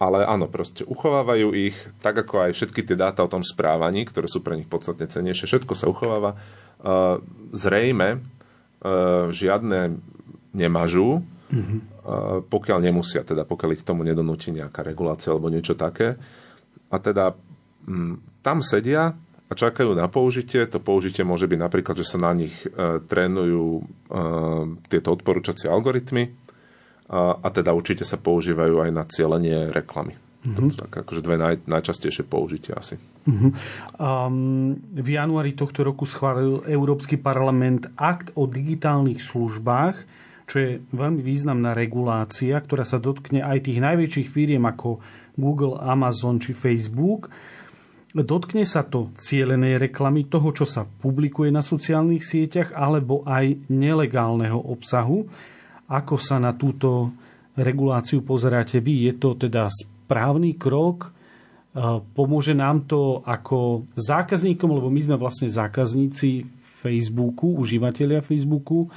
[0.01, 4.27] ale áno, proste uchovávajú ich, tak ako aj všetky tie dáta o tom správaní, ktoré
[4.27, 6.41] sú pre nich podstatne cenejšie, všetko sa uchováva.
[6.81, 7.21] Uh,
[7.53, 10.01] zrejme uh, žiadne
[10.57, 11.21] nemažú,
[11.53, 11.79] mm-hmm.
[11.79, 16.17] uh, pokiaľ nemusia, teda pokiaľ ich k tomu nedonúti nejaká regulácia alebo niečo také.
[16.89, 17.37] A teda
[17.89, 19.17] Mm, tam sedia
[19.51, 20.63] a čakajú na použitie.
[20.69, 23.83] To použitie môže byť napríklad, že sa na nich e, trénujú e,
[24.87, 26.31] tieto odporúčacie algoritmy
[27.11, 30.15] a, a teda určite sa používajú aj na cieľenie reklamy.
[30.41, 30.57] Mm-hmm.
[30.57, 32.97] To sú tak akože dve naj, najčastejšie použitia asi.
[32.97, 33.51] Mm-hmm.
[34.01, 39.97] Um, v januári tohto roku schválil Európsky parlament akt o digitálnych službách,
[40.49, 44.99] čo je veľmi významná regulácia, ktorá sa dotkne aj tých najväčších firiem ako
[45.37, 47.29] Google, Amazon či Facebook.
[48.11, 54.59] Dotkne sa to cielenej reklamy, toho, čo sa publikuje na sociálnych sieťach, alebo aj nelegálneho
[54.59, 55.31] obsahu.
[55.91, 57.11] Ako sa na túto
[57.59, 59.11] reguláciu pozeráte vy?
[59.11, 61.11] Je to teda správny krok?
[62.15, 66.47] Pomôže nám to ako zákazníkom, lebo my sme vlastne zákazníci
[66.83, 68.89] Facebooku, užívateľia Facebooku,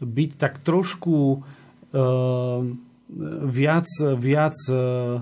[0.00, 2.60] byť tak trošku uh,
[3.46, 5.20] viac, viac uh,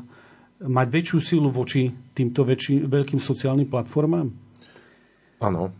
[0.64, 4.30] mať väčšiu silu voči týmto väčší, veľkým sociálnym platformám?
[5.42, 5.74] Áno,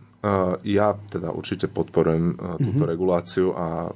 [0.65, 2.93] ja teda určite podporujem túto mm-hmm.
[2.97, 3.93] reguláciu a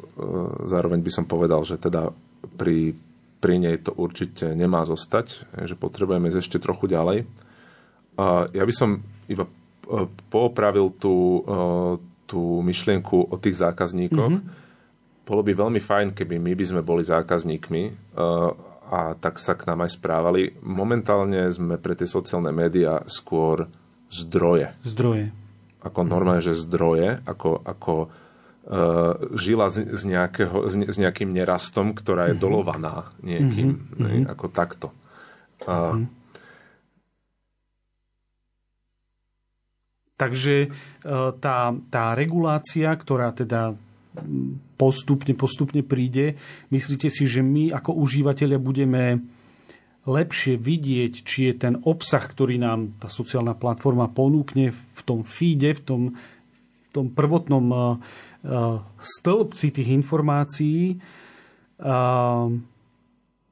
[0.69, 2.13] zároveň by som povedal, že teda
[2.61, 2.93] pri,
[3.41, 7.25] pri nej to určite nemá zostať, že potrebujeme ešte trochu ďalej.
[8.53, 9.49] Ja by som iba
[10.29, 11.41] poopravil tú,
[12.29, 14.33] tú myšlienku o tých zákazníkoch.
[14.37, 15.25] Mm-hmm.
[15.25, 18.13] Bolo by veľmi fajn, keby my by sme boli zákazníkmi
[18.89, 20.53] a tak sa k nám aj správali.
[20.61, 23.65] Momentálne sme pre tie sociálne médiá skôr
[24.13, 24.77] zdroje.
[24.85, 25.33] Zdroje.
[25.79, 31.95] Ako normálne, že zdroje, ako, ako uh, žila s, z nejakého, s, s nejakým nerastom,
[31.95, 32.43] ktorá je mm-hmm.
[32.43, 33.69] dolovaná niekým.
[33.79, 34.03] Mm-hmm.
[34.03, 34.89] Ne, ako takto.
[35.63, 36.07] Uh, mm-hmm.
[40.19, 40.75] Takže
[41.39, 43.79] tá, tá regulácia, ktorá teda
[44.75, 46.35] postupne, postupne príde.
[46.75, 49.23] Myslíte si, že my ako užívateľia budeme
[50.09, 55.77] lepšie vidieť, či je ten obsah, ktorý nám tá sociálna platforma ponúkne v tom feede,
[55.77, 58.01] v tom, v tom prvotnom
[58.97, 60.97] stĺpci tých informácií,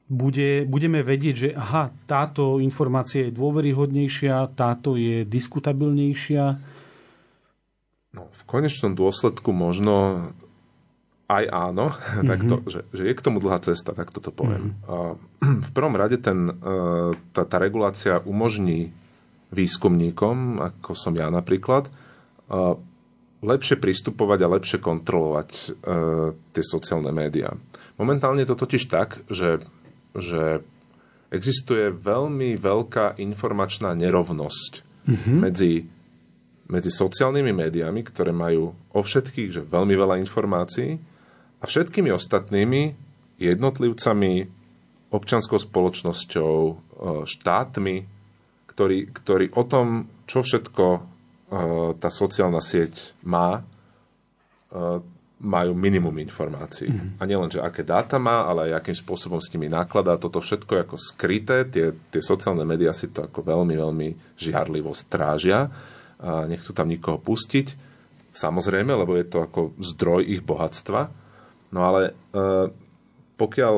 [0.07, 6.45] bude, budeme vedieť, že aha, táto informácia je dôveryhodnejšia, táto je diskutabilnejšia.
[8.15, 10.31] No, v konečnom dôsledku možno
[11.27, 12.27] aj áno, mm-hmm.
[12.31, 14.79] tak to, že, že je k tomu dlhá cesta, tak toto poviem.
[14.87, 15.59] Mm-hmm.
[15.67, 16.55] V prvom rade ten, e,
[17.35, 18.95] tá, tá regulácia umožní
[19.51, 21.93] výskumníkom, ako som ja napríklad, e,
[23.43, 25.67] lepšie pristupovať a lepšie kontrolovať e,
[26.55, 27.53] tie sociálne médiá.
[27.99, 29.63] Momentálne je to totiž tak, že,
[30.15, 30.63] že
[31.35, 34.73] existuje veľmi veľká informačná nerovnosť
[35.11, 35.37] mm-hmm.
[35.43, 35.91] medzi,
[36.71, 41.16] medzi sociálnymi médiami, ktoré majú o všetkých že veľmi veľa informácií
[41.61, 42.83] a všetkými ostatnými
[43.41, 44.33] jednotlivcami,
[45.13, 46.75] občanskou spoločnosťou, e,
[47.25, 47.97] štátmi,
[48.69, 51.01] ktorí, ktorí o tom, čo všetko e,
[51.97, 55.01] tá sociálna sieť má, e,
[55.37, 56.89] majú minimum informácií.
[56.89, 57.21] Mm-hmm.
[57.21, 60.17] A nielen, že aké dáta má, ale aj akým spôsobom s nimi nakladá.
[60.17, 61.69] Toto všetko je ako skryté.
[61.69, 64.09] Tie, tie sociálne médiá si to ako veľmi, veľmi
[64.41, 65.69] žiarlivo strážia.
[66.17, 67.77] A nechcú tam nikoho pustiť.
[68.33, 71.26] Samozrejme, lebo je to ako zdroj ich bohatstva.
[71.77, 72.73] No ale e,
[73.37, 73.77] pokiaľ,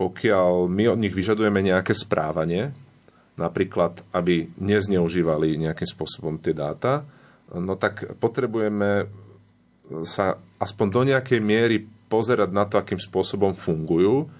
[0.00, 2.72] pokiaľ my od nich vyžadujeme nejaké správanie,
[3.36, 7.04] napríklad, aby nezneužívali nejakým spôsobom tie dáta,
[7.52, 9.04] no tak potrebujeme
[10.08, 14.32] sa aspoň do nejakej miery pozerať na to, akým spôsobom fungujú.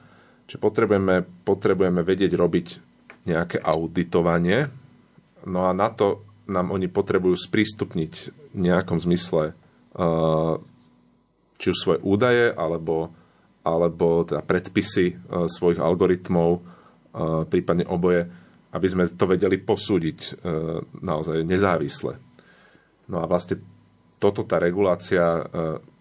[0.49, 2.67] Čiže potrebujeme, potrebujeme vedieť robiť
[3.29, 4.73] nejaké auditovanie.
[5.45, 8.13] No a na to nám oni potrebujú sprístupniť
[8.53, 10.57] v nejakom zmysle uh,
[11.63, 13.15] či už svoje údaje, alebo,
[13.63, 18.27] alebo teda predpisy uh, svojich algoritmov, uh, prípadne oboje,
[18.75, 20.49] aby sme to vedeli posúdiť
[21.05, 22.17] naozaj nezávisle.
[23.05, 23.61] No a vlastne
[24.23, 25.43] toto tá regulácia e,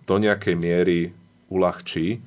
[0.06, 1.10] do nejakej miery
[1.50, 2.22] uľahčí.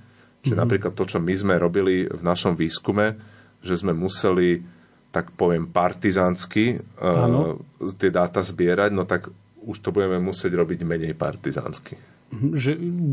[0.44, 0.58] Čiže mm-hmm.
[0.58, 3.16] napríklad to, čo my sme robili v našom výskume,
[3.64, 4.60] že sme museli,
[5.08, 7.56] tak poviem, partizánsky uh,
[7.96, 9.32] tie dáta zbierať, no tak
[9.64, 11.96] už to budeme musieť robiť menej partizánsky.
[12.34, 12.70] Že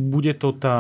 [0.10, 0.78] bude to tá,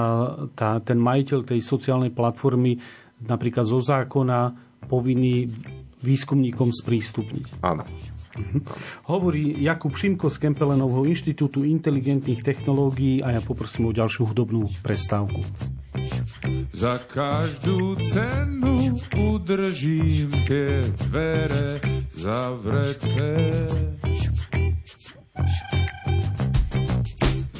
[0.57, 2.81] tá, ten majiteľ tej sociálnej platformy
[3.21, 4.53] napríklad zo zákona
[4.89, 5.45] povinný
[6.01, 7.61] výskumníkom sprístupniť.
[7.61, 7.85] Áno.
[8.31, 8.59] Mhm.
[9.11, 15.43] Hovorí Jakub Šimko z Kempelenovho inštitútu inteligentných technológií a ja poprosím o ďalšiu hudobnú prestávku.
[16.71, 20.79] Za každú cenu udržím tie
[21.11, 21.83] dvere
[22.15, 23.51] zavreté.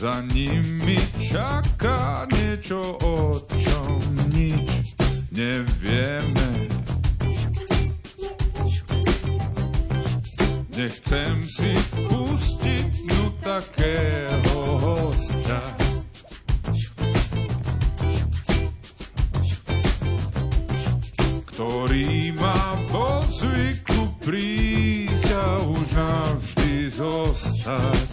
[0.02, 0.98] Za nimi
[1.30, 4.02] čaká niečo, o čom
[4.34, 4.98] nič
[5.30, 6.50] nevieme.
[10.74, 11.70] Nechcem si
[12.10, 15.62] pustiť no takého hosta.
[21.46, 28.11] Ktorý má vo zvyku prísť a už navždy zostať.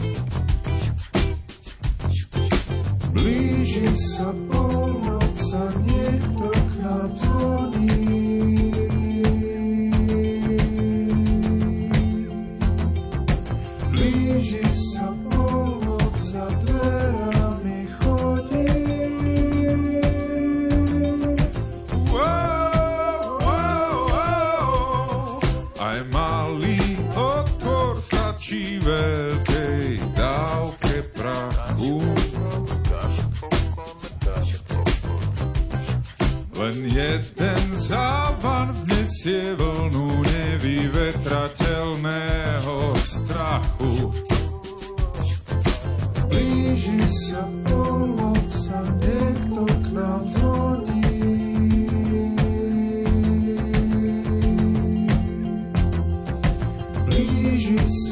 [57.69, 58.08] truth.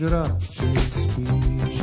[0.00, 1.76] už radšej spíš.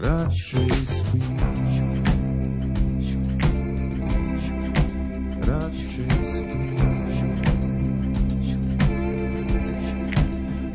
[0.00, 1.74] Radšej spíš.
[5.44, 7.16] Radšej spíš.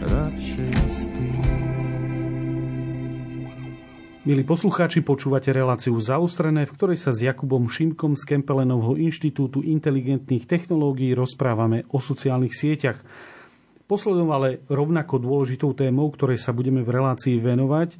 [0.05, 0.69] Radšej.
[4.21, 10.45] Milí poslucháči, počúvate reláciu Zaustrené, v ktorej sa s Jakubom Šimkom z Kempelenovho inštitútu inteligentných
[10.45, 13.30] technológií rozprávame o sociálnych sieťach.
[13.91, 17.99] Poslednou, ale rovnako dôležitou témou, ktorej sa budeme v relácii venovať,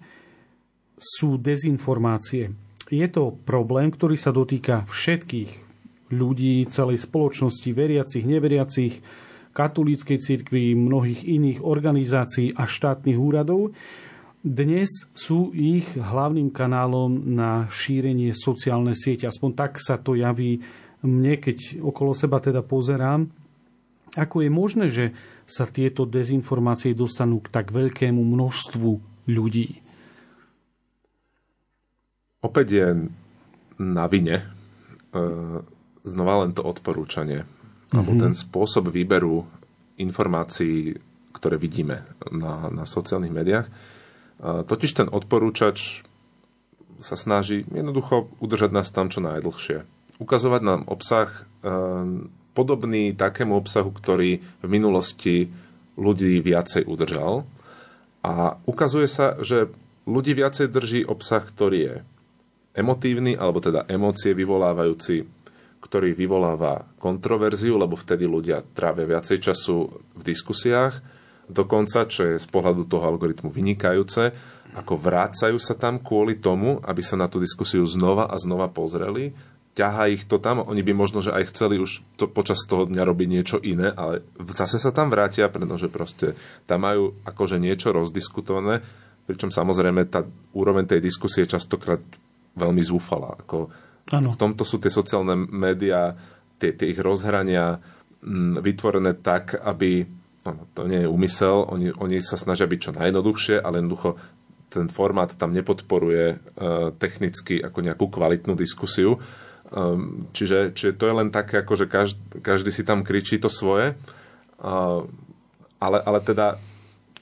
[0.96, 2.56] sú dezinformácie.
[2.88, 5.52] Je to problém, ktorý sa dotýka všetkých
[6.16, 9.04] ľudí, celej spoločnosti, veriacich, neveriacich,
[9.52, 13.76] katolíckej cirkvi, mnohých iných organizácií a štátnych úradov.
[14.48, 19.28] Dnes sú ich hlavným kanálom na šírenie sociálne siete.
[19.28, 20.64] Aspoň tak sa to javí
[21.04, 23.28] mne, keď okolo seba teda pozerám.
[24.16, 25.16] Ako je možné, že
[25.52, 28.92] sa tieto dezinformácie dostanú k tak veľkému množstvu
[29.28, 29.84] ľudí?
[32.42, 32.88] Opäť je
[33.78, 34.46] na vine e,
[36.02, 37.44] znova len to odporúčanie.
[37.44, 37.94] Mm-hmm.
[37.94, 39.44] Alebo ten spôsob výberu
[40.00, 40.96] informácií,
[41.36, 43.68] ktoré vidíme na, na sociálnych médiách
[44.42, 46.02] Totiž ten odporúčač
[46.98, 49.86] sa snaží jednoducho udržať nás tam čo najdlhšie.
[50.18, 51.42] Ukazovať nám obsah e,
[52.52, 55.48] podobný takému obsahu, ktorý v minulosti
[55.96, 57.48] ľudí viacej udržal.
[58.22, 59.72] A ukazuje sa, že
[60.06, 61.96] ľudí viacej drží obsah, ktorý je
[62.78, 65.26] emotívny, alebo teda emócie vyvolávajúci,
[65.82, 71.02] ktorý vyvoláva kontroverziu, lebo vtedy ľudia trávia viacej času v diskusiách
[71.52, 74.32] dokonca, čo je z pohľadu toho algoritmu vynikajúce,
[74.72, 79.36] ako vrácajú sa tam kvôli tomu, aby sa na tú diskusiu znova a znova pozreli,
[79.72, 83.04] ťahá ich to tam, oni by možno, že aj chceli už to, počas toho dňa
[83.08, 86.36] robiť niečo iné, ale zase sa tam vrátia, pretože proste
[86.68, 88.84] tam majú akože niečo rozdiskutované,
[89.26, 92.04] pričom samozrejme tá úroveň tej diskusie je častokrát
[92.60, 93.40] veľmi zúfala.
[93.40, 93.72] Ako
[94.12, 96.20] v tomto sú tie sociálne médiá,
[96.60, 97.80] tie, tie ich rozhrania
[98.20, 102.92] m, vytvorené tak, aby Áno, to nie je úmysel, oni, oni sa snažia byť čo
[102.98, 104.18] najjednoduchšie, ale jednoducho
[104.74, 109.22] ten formát tam nepodporuje uh, technicky ako nejakú kvalitnú diskusiu.
[109.72, 113.48] Um, čiže, čiže to je len také, ako že každý, každý si tam kričí to
[113.48, 113.96] svoje.
[114.60, 115.08] Uh,
[115.80, 116.60] ale, ale teda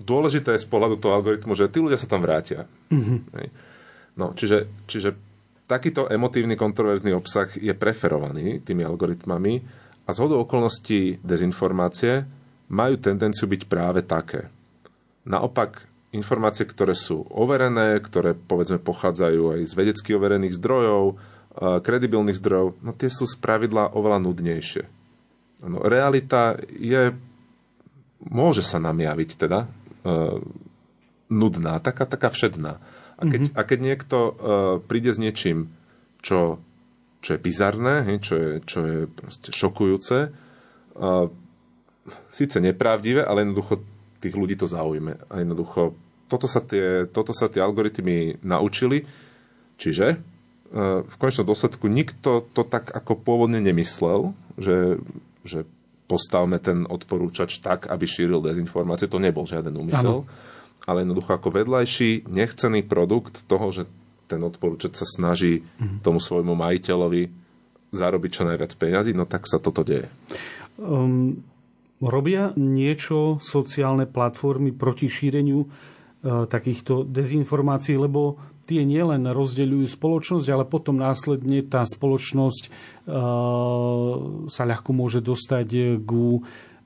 [0.02, 2.66] dôležité je z pohľadu toho algoritmu, že tí ľudia sa tam vrátia.
[2.90, 3.20] Mm-hmm.
[4.18, 5.16] No, čiže, čiže
[5.70, 9.54] takýto emotívny, kontroverzný obsah je preferovaný tými algoritmami
[10.04, 12.26] a z okolností dezinformácie
[12.74, 14.50] majú tendenciu byť práve také.
[15.30, 21.22] Naopak, informácie, ktoré sú overené, ktoré povedzme pochádzajú aj z vedecky overených zdrojov,
[21.58, 24.84] kredibilných zdrojov, no tie sú z pravidla oveľa nudnejšie.
[25.68, 27.12] No, realita je,
[28.24, 30.40] môže sa nám javiť teda, uh,
[31.28, 32.80] nudná, taká, taká všedná.
[33.20, 33.60] A keď, mm-hmm.
[33.60, 34.34] a keď niekto uh,
[34.80, 35.68] príde s niečím,
[36.24, 36.64] čo,
[37.20, 38.98] čo je bizarné, hej, čo je, čo je
[39.52, 41.28] šokujúce, uh,
[42.32, 43.84] síce nepravdivé, ale jednoducho
[44.24, 45.20] tých ľudí to zaujme.
[45.28, 45.96] A jednoducho
[46.32, 49.04] toto sa tie, toto sa tie algoritmy naučili,
[49.76, 50.22] čiže
[51.06, 55.02] v konečnom dôsledku nikto to tak ako pôvodne nemyslel, že,
[55.42, 55.66] že
[56.06, 59.10] postavme ten odporúčač tak, aby šíril dezinformácie.
[59.10, 60.26] To nebol žiaden úmysel.
[60.26, 60.30] Ano.
[60.86, 63.84] Ale jednoducho ako vedľajší, nechcený produkt toho, že
[64.30, 66.06] ten odporúčač sa snaží mhm.
[66.06, 67.50] tomu svojmu majiteľovi
[67.90, 70.06] zarobiť čo najviac peňazí, no tak sa toto deje.
[70.78, 71.42] Um,
[72.00, 75.68] Robia niečo sociálne platformy proti šíreniu e,
[76.48, 78.40] takýchto dezinformácií, lebo
[78.70, 82.70] tie nielen rozdeľujú spoločnosť, ale potom následne tá spoločnosť e,
[84.46, 86.42] sa ľahko môže dostať ku e,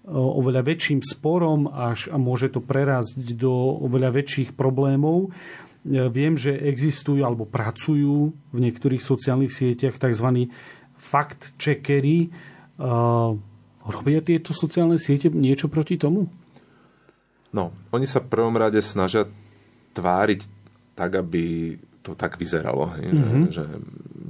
[0.08, 3.52] oveľa väčším sporom až a môže to prerásť do
[3.84, 5.36] oveľa väčších problémov.
[5.84, 10.48] Viem, že existujú alebo pracujú v niektorých sociálnych sieťach tzv.
[10.96, 12.32] fact-checkery,
[13.84, 16.32] Robia tieto sociálne siete niečo proti tomu?
[17.52, 19.28] No, oni sa v prvom rade snažia
[19.94, 20.48] tváriť
[20.94, 23.44] tak, aby to tak vyzeralo, mm-hmm.
[23.48, 23.66] že,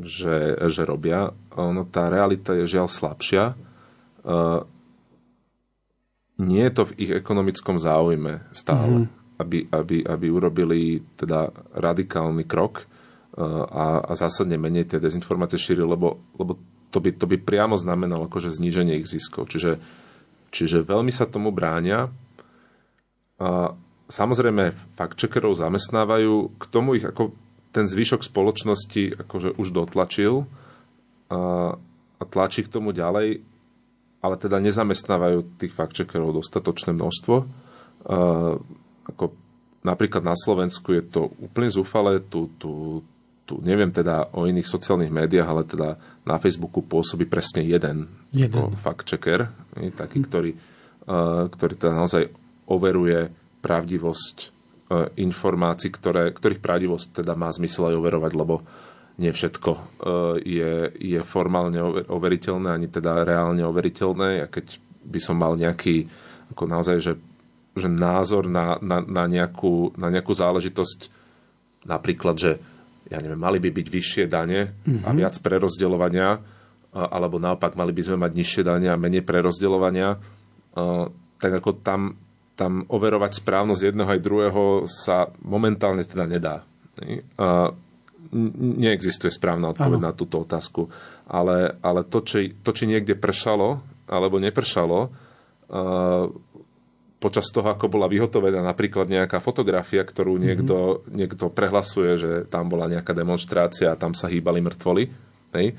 [0.05, 0.37] že,
[0.69, 1.33] že robia.
[1.57, 3.57] Ono, tá realita je žiaľ slabšia.
[4.21, 4.61] Uh,
[6.37, 9.41] nie je to v ich ekonomickom záujme stále, mm-hmm.
[9.41, 15.89] aby, aby, aby urobili teda radikálny krok uh, a, a zásadne menej tie dezinformácie šírili,
[15.89, 16.61] lebo, lebo
[16.93, 19.49] to by, to by priamo znamenalo akože zníženie ich ziskov.
[19.49, 19.81] Čiže,
[20.53, 22.13] čiže veľmi sa tomu bránia.
[23.41, 23.73] A
[24.07, 27.33] samozrejme, fakt checkerov zamestnávajú, k tomu ich ako
[27.73, 30.45] ten zvyšok spoločnosti akože už dotlačil
[31.33, 31.73] a,
[32.21, 33.41] a tlačí k tomu ďalej,
[34.23, 37.35] ale teda nezamestnávajú tých fakt checkerov dostatočné množstvo.
[37.37, 37.45] A,
[39.03, 39.25] ako
[39.83, 43.03] napríklad na Slovensku je to úplne zúfale, tu, tu,
[43.43, 45.89] tu neviem teda o iných sociálnych médiách, ale teda
[46.23, 48.79] na Facebooku pôsobí presne jeden, jeden.
[48.79, 49.51] fact-checker,
[49.97, 50.51] taký, ktorý,
[51.51, 52.31] ktorý teda naozaj
[52.63, 58.67] overuje pravdivosť uh, informácií, ktoré, ktorých pravdivosť teda má zmysel aj overovať, lebo
[59.15, 59.81] nie všetko uh,
[60.43, 61.79] je, je formálne
[62.11, 64.43] overiteľné, ani teda reálne overiteľné.
[64.43, 66.11] A keď by som mal nejaký
[66.51, 67.13] ako naozaj, že,
[67.73, 71.09] že názor na, na, na, nejakú, na nejakú záležitosť,
[71.87, 72.51] napríklad, že
[73.09, 75.03] ja neviem, mali by byť vyššie dane mm-hmm.
[75.05, 75.17] a mhm.
[75.17, 76.29] viac prerozdeľovania,
[76.93, 80.21] alebo naopak mali by sme mať nižšie dane a menej prerozdeľovania,
[81.41, 82.13] tak ako tam,
[82.53, 86.55] tam overovať správnosť jedného aj druhého sa momentálne teda nedá.
[88.77, 90.07] Neexistuje správna odpoveď ano.
[90.09, 90.89] na túto otázku.
[91.25, 95.09] Ale, ale to, či, to, či niekde pršalo alebo nepršalo,
[97.23, 101.15] počas toho, ako bola vyhotovená napríklad nejaká fotografia, ktorú niekto, mm-hmm.
[101.15, 105.03] niekto prehlasuje, že tam bola nejaká demonstrácia a tam sa hýbali mŕtvoli.
[105.55, 105.77] Hej?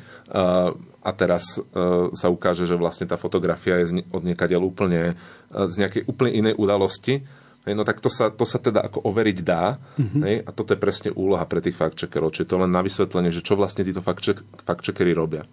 [1.04, 5.84] A, teraz uh, sa ukáže, že vlastne tá fotografia je od niekadeľ úplne uh, z
[5.84, 7.26] nejakej úplne inej udalosti.
[7.64, 9.80] Hej, no tak to sa, to sa teda ako overiť dá.
[9.96, 10.22] Mm-hmm.
[10.24, 12.32] Hej, a toto je presne úloha pre tých fact-checkerov.
[12.32, 15.48] Čiže to len na vysvetlenie, že čo vlastne títo fact-checkery robia.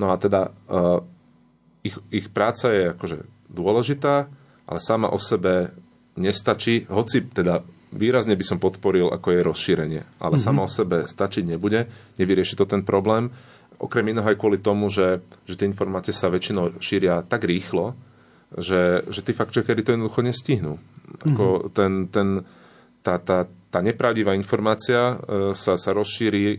[0.00, 1.04] No a teda uh,
[1.84, 4.32] ich, ich práca je akože dôležitá,
[4.64, 5.76] ale sama o sebe
[6.16, 7.60] nestačí, hoci teda
[7.92, 10.40] výrazne by som podporil, ako je rozšírenie, ale mm-hmm.
[10.40, 13.28] sama o sebe stačiť nebude, nevyrieši to ten problém.
[13.82, 17.98] Okrem iného aj kvôli tomu, že, že tie informácie sa väčšinou šíria tak rýchlo,
[18.54, 20.78] že, že tí fact-checkery to jednoducho nestihnú.
[21.26, 21.72] Ako mm-hmm.
[21.74, 22.28] ten, ten,
[23.02, 26.58] tá, tá, tá nepravdivá informácia e, sa, sa rozšíri e,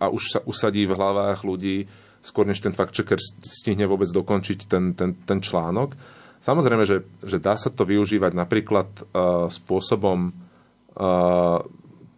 [0.00, 1.84] a už sa usadí v hlavách ľudí
[2.22, 5.98] skôr než ten fact-checker stihne vôbec dokončiť ten, ten, ten článok.
[6.38, 11.58] Samozrejme, že, že dá sa to využívať napríklad uh, spôsobom uh,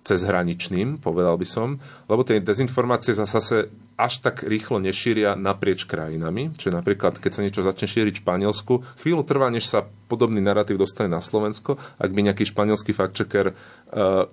[0.04, 6.52] cezhraničným, povedal by som, lebo tie dezinformácie zase až tak rýchlo nešíria naprieč krajinami.
[6.52, 10.76] Čiže napríklad, keď sa niečo začne šíriť v Španielsku, chvíľu trvá, než sa podobný narratív
[10.76, 11.80] dostane na Slovensko.
[11.96, 14.28] Ak by nejaký španielský fact-checker uh,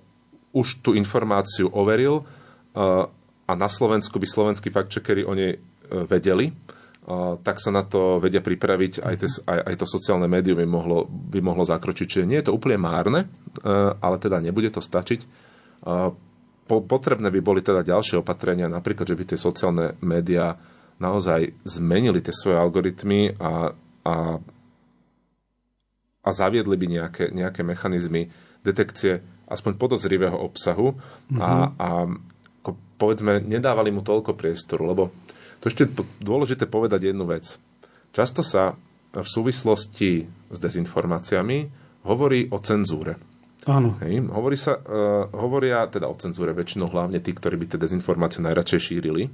[0.51, 3.07] už tú informáciu overil, uh,
[3.51, 5.59] a na Slovensku by slovenskí fact-checkery o nej e,
[6.07, 6.55] vedeli,
[7.41, 11.09] tak sa na to vedia pripraviť, aj, te, aj, aj to sociálne médium by mohlo,
[11.09, 12.05] by mohlo zakročiť.
[12.05, 13.27] Čiže nie je to úplne márne, e,
[13.97, 15.40] ale teda nebude to stačiť.
[16.71, 20.55] Potrebné by boli teda ďalšie opatrenia, napríklad, že by tie sociálne médiá
[21.01, 23.73] naozaj zmenili tie svoje algoritmy a,
[24.05, 24.15] a,
[26.21, 28.29] a zaviedli by nejaké, nejaké mechanizmy
[28.61, 29.19] detekcie
[29.49, 31.41] aspoň podozrivého obsahu mm-hmm.
[31.41, 31.89] a, a
[32.61, 35.09] ako povedzme, nedávali mu toľko priestoru, lebo
[35.59, 35.89] to ešte
[36.21, 37.57] dôležité povedať jednu vec.
[38.13, 38.77] Často sa
[39.11, 41.57] v súvislosti s dezinformáciami
[42.05, 43.17] hovorí o cenzúre.
[43.69, 43.93] Áno.
[44.01, 48.41] Hej, hovorí sa, uh, hovoria teda o cenzúre väčšinou hlavne tí, ktorí by tie dezinformácie
[48.41, 49.29] najradšej šírili.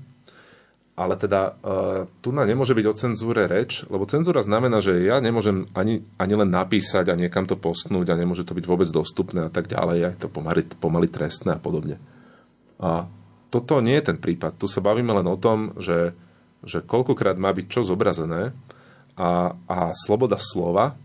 [0.97, 5.21] Ale teda uh, tu na nemôže byť o cenzúre reč, lebo cenzúra znamená, že ja
[5.21, 9.47] nemôžem ani, ani len napísať a niekam to postnúť a nemôže to byť vôbec dostupné
[9.47, 12.01] a tak ďalej, aj to pomaly, pomaly trestné a podobne.
[12.81, 13.05] A
[13.53, 14.59] toto nie je ten prípad.
[14.59, 16.11] Tu sa bavíme len o tom, že,
[16.67, 18.51] že koľkokrát má byť čo zobrazené
[19.15, 20.99] a, a sloboda slova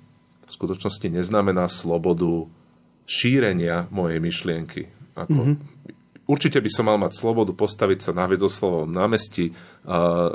[0.48, 2.50] v skutočnosti neznamená slobodu
[3.06, 4.82] šírenia mojej myšlienky.
[5.12, 5.56] Ako, mm-hmm.
[6.22, 9.52] Určite by som mal mať slobodu postaviť sa na slovo na mesti,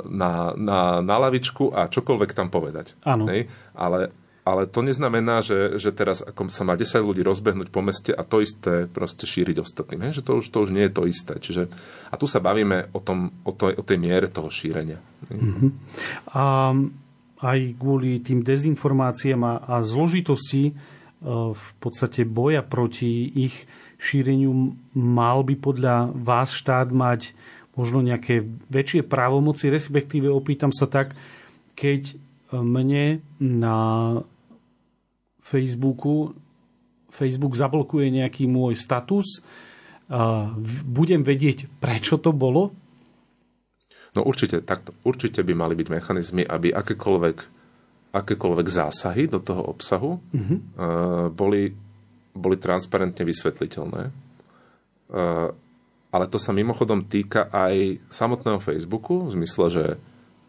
[0.04, 2.92] na, na, na lavičku a čokoľvek tam povedať.
[3.08, 3.24] Áno.
[3.72, 4.12] Ale
[4.48, 8.24] ale to neznamená, že, že teraz ako sa má 10 ľudí rozbehnúť po meste a
[8.24, 10.08] to isté proste šíriť ostatným.
[10.08, 10.20] Hej?
[10.20, 11.36] Že to už, to už nie je to isté.
[11.36, 11.68] Čiže,
[12.08, 15.04] a tu sa bavíme o, tom, o, to, o tej miere toho šírenia.
[15.28, 15.70] Mm-hmm.
[16.32, 16.72] A
[17.44, 20.72] aj kvôli tým dezinformáciám a, a zložitosti e,
[21.24, 23.66] v podstate boja proti ich
[23.98, 27.34] šíreniu mal by podľa vás štát mať
[27.74, 31.14] možno nejaké väčšie právomoci, respektíve opýtam sa tak,
[31.78, 32.18] keď
[32.54, 33.78] mne na
[35.42, 36.34] Facebooku,
[37.10, 39.42] Facebook zablokuje nejaký môj status,
[40.86, 42.72] budem vedieť, prečo to bolo?
[44.16, 44.96] No určite, takto.
[45.04, 47.36] Určite by mali byť mechanizmy, aby akékoľvek,
[48.18, 50.58] akékoľvek zásahy do toho obsahu uh-huh.
[51.30, 51.70] boli,
[52.34, 54.02] boli transparentne vysvetliteľné.
[56.08, 59.86] Ale to sa mimochodom týka aj samotného Facebooku, v zmysle, že,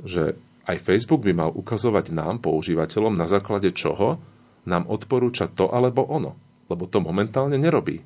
[0.04, 0.24] že
[0.70, 4.22] aj Facebook by mal ukazovať nám, používateľom, na základe čoho
[4.70, 6.38] nám odporúča to alebo ono.
[6.70, 8.00] Lebo to momentálne nerobí.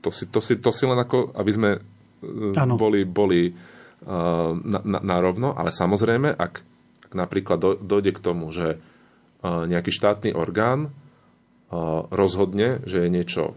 [0.00, 1.70] To si, to si, to si len ako, aby sme
[2.56, 2.74] ano.
[2.74, 6.54] E, boli, boli uh, na, na, na rovno, ale samozrejme, ak,
[7.08, 13.08] ak napríklad do, dojde k tomu, že uh, nejaký štátny orgán uh, rozhodne, že je
[13.08, 13.56] niečo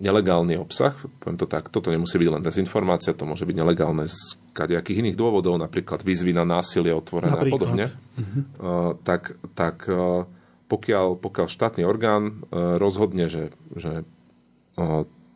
[0.00, 4.38] nelegálny obsah, poviem to tak, toto nemusí byť len dezinformácia, to môže byť nelegálne z
[4.54, 10.24] kadejakých iných dôvodov, napríklad výzvy na násilie otvorené a podobne, uh, tak, tak uh,
[10.70, 14.06] pokiaľ, pokiaľ štátny orgán uh, rozhodne, že, že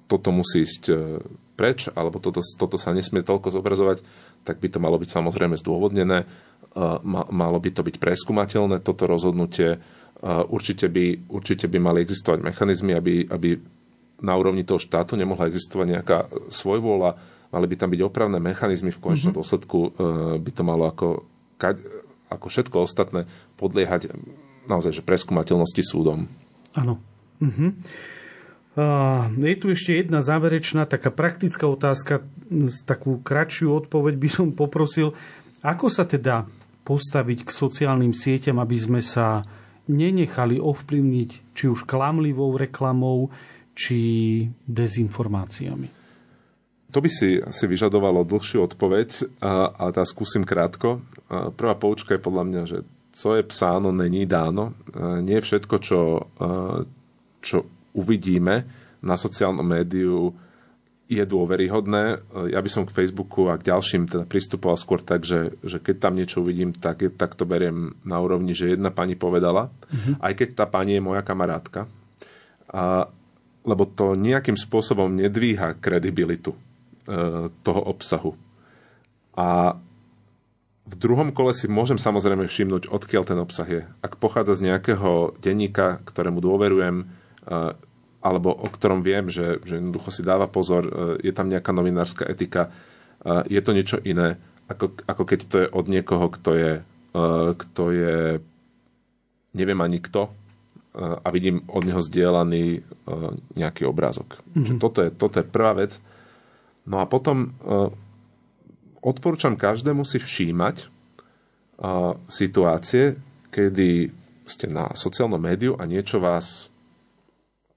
[0.07, 0.95] toto musí ísť
[1.59, 4.03] preč, alebo toto, toto sa nesmie toľko zobrazovať,
[4.43, 6.27] tak by to malo byť samozrejme zdôvodnené,
[6.75, 9.81] malo by to byť preskúmateľné, toto rozhodnutie.
[10.23, 13.59] Určite, by, určite by mali existovať mechanizmy, aby, aby
[14.23, 16.19] na úrovni toho štátu nemohla existovať nejaká
[16.49, 17.19] svojvôľa,
[17.51, 19.43] mali by tam byť opravné mechanizmy, v konečnom mm-hmm.
[19.43, 19.89] dôsledku e,
[20.39, 21.27] by to malo ako,
[22.31, 23.27] ako všetko ostatné
[23.59, 24.15] podliehať
[24.71, 26.31] naozaj že preskúmateľnosti súdom.
[26.79, 27.03] Áno.
[27.43, 27.71] Mm-hmm.
[29.43, 32.25] Je tu ešte jedna záverečná, taká praktická otázka,
[32.89, 35.13] takú kratšiu odpoveď by som poprosil.
[35.61, 36.49] Ako sa teda
[36.83, 39.43] postaviť k sociálnym sieťam, aby sme sa
[39.91, 43.31] nenechali ovplyvniť či už klamlivou reklamou,
[43.73, 43.99] či
[44.67, 45.89] dezinformáciami?
[46.93, 51.01] To by si asi vyžadovalo dlhšiu odpoveď, ale tá skúsim krátko.
[51.57, 52.79] Prvá poučka je podľa mňa, že
[53.13, 54.77] co je psáno, není dáno.
[55.25, 56.29] Nie všetko, čo,
[57.41, 57.57] čo
[57.97, 58.69] uvidíme
[59.01, 60.37] na sociálnom médiu,
[61.13, 62.05] je dôveryhodné.
[62.49, 65.97] Ja by som k Facebooku a k ďalším teda pristupoval skôr tak, že, že keď
[66.09, 70.25] tam niečo uvidím, tak, tak to beriem na úrovni, že jedna pani povedala, mm-hmm.
[70.25, 71.85] aj keď tá pani je moja kamarátka.
[72.73, 73.13] A
[73.63, 76.59] lebo to nejakým spôsobom nedvíha kredibilitu e,
[77.63, 78.35] toho obsahu.
[79.39, 79.79] A
[80.83, 83.83] v druhom kole si môžem samozrejme všimnúť, odkiaľ ten obsah je.
[84.03, 87.05] Ak pochádza z nejakého denníka, ktorému dôverujem, e,
[88.23, 90.93] alebo o ktorom viem, že, že jednoducho si dáva pozor, e,
[91.27, 92.71] je tam nejaká novinárska etika,
[93.23, 94.35] je to niečo iné,
[94.67, 96.73] ako, ako keď to je od niekoho, kto je,
[97.55, 98.43] kto je
[99.55, 100.35] neviem ani kto,
[101.01, 102.81] a vidím od neho zdieľaný e,
[103.57, 104.45] nejaký obrázok.
[104.53, 104.77] Mm-hmm.
[104.77, 105.97] Toto, je, toto je prvá vec.
[106.85, 107.49] No a potom e,
[109.01, 110.87] odporúčam každému si všímať e,
[112.29, 113.17] situácie,
[113.49, 114.13] kedy
[114.45, 116.69] ste na sociálnom médiu a niečo vás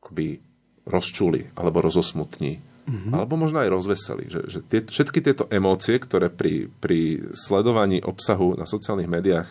[0.05, 0.37] akoby
[0.85, 2.61] rozčuli alebo rozosmutní.
[2.85, 3.11] Mm-hmm.
[3.17, 4.29] Alebo možno aj rozveselí.
[4.29, 9.49] Že, že tie, všetky tieto emócie, ktoré pri, pri sledovaní obsahu na sociálnych médiách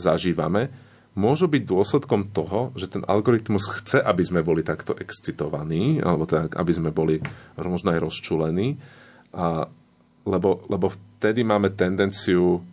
[0.00, 0.72] zažívame,
[1.12, 6.56] môžu byť dôsledkom toho, že ten algoritmus chce, aby sme boli takto excitovaní, alebo tak,
[6.56, 7.20] aby sme boli
[7.60, 8.80] možno aj rozčulení,
[9.36, 9.68] a,
[10.24, 12.64] lebo, lebo vtedy máme tendenciu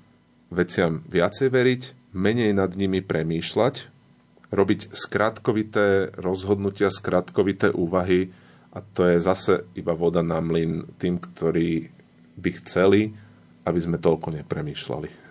[0.48, 1.82] veciam viacej veriť,
[2.16, 3.97] menej nad nimi premýšľať,
[4.50, 8.32] robiť skratkovité rozhodnutia, skratkovité úvahy
[8.72, 11.92] a to je zase iba voda na mlyn tým, ktorí
[12.38, 13.12] by chceli,
[13.68, 15.28] aby sme toľko nepremýšľali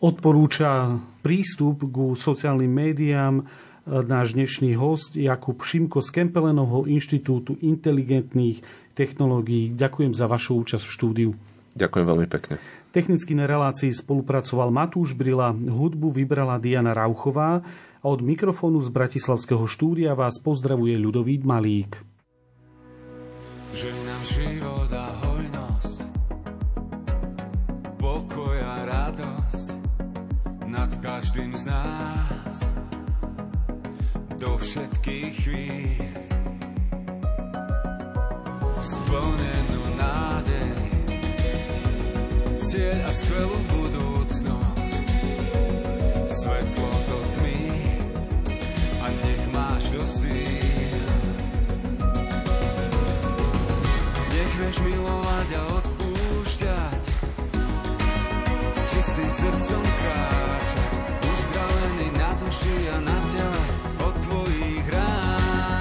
[0.00, 3.44] odporúča prístup ku sociálnym médiám
[3.84, 8.64] náš dnešný host Jakub Šimko z Kempelenovho inštitútu inteligentných
[8.96, 9.76] technológií.
[9.76, 11.30] Ďakujem za vašu účasť v štúdiu.
[11.76, 12.58] Ďakujem veľmi pekne.
[12.90, 17.62] Technicky na relácii spolupracoval Matúš Brila, hudbu vybrala Diana Rauchová
[18.00, 22.00] a od mikrofónu z Bratislavského štúdia vás pozdravuje Ľudovít Malík.
[23.76, 25.98] Že nám život a hojnosť,
[28.00, 29.68] pokoj a radosť
[30.66, 32.56] nad každým z nás
[34.40, 36.20] do všetkých chvíľ
[38.80, 40.72] splnenú nádej
[42.56, 44.92] cieľ a skvelú budúcnosť
[46.26, 46.99] svetlo
[50.04, 51.08] síl
[54.30, 57.02] nech vieš milovať a odpúšťať
[58.76, 60.40] s čistým srdcom kráľ
[62.50, 63.62] duši a na tele
[64.02, 65.78] od tvojich rán.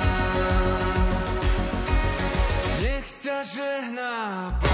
[2.78, 4.69] Nech ťa žehná.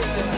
[0.00, 0.29] Take the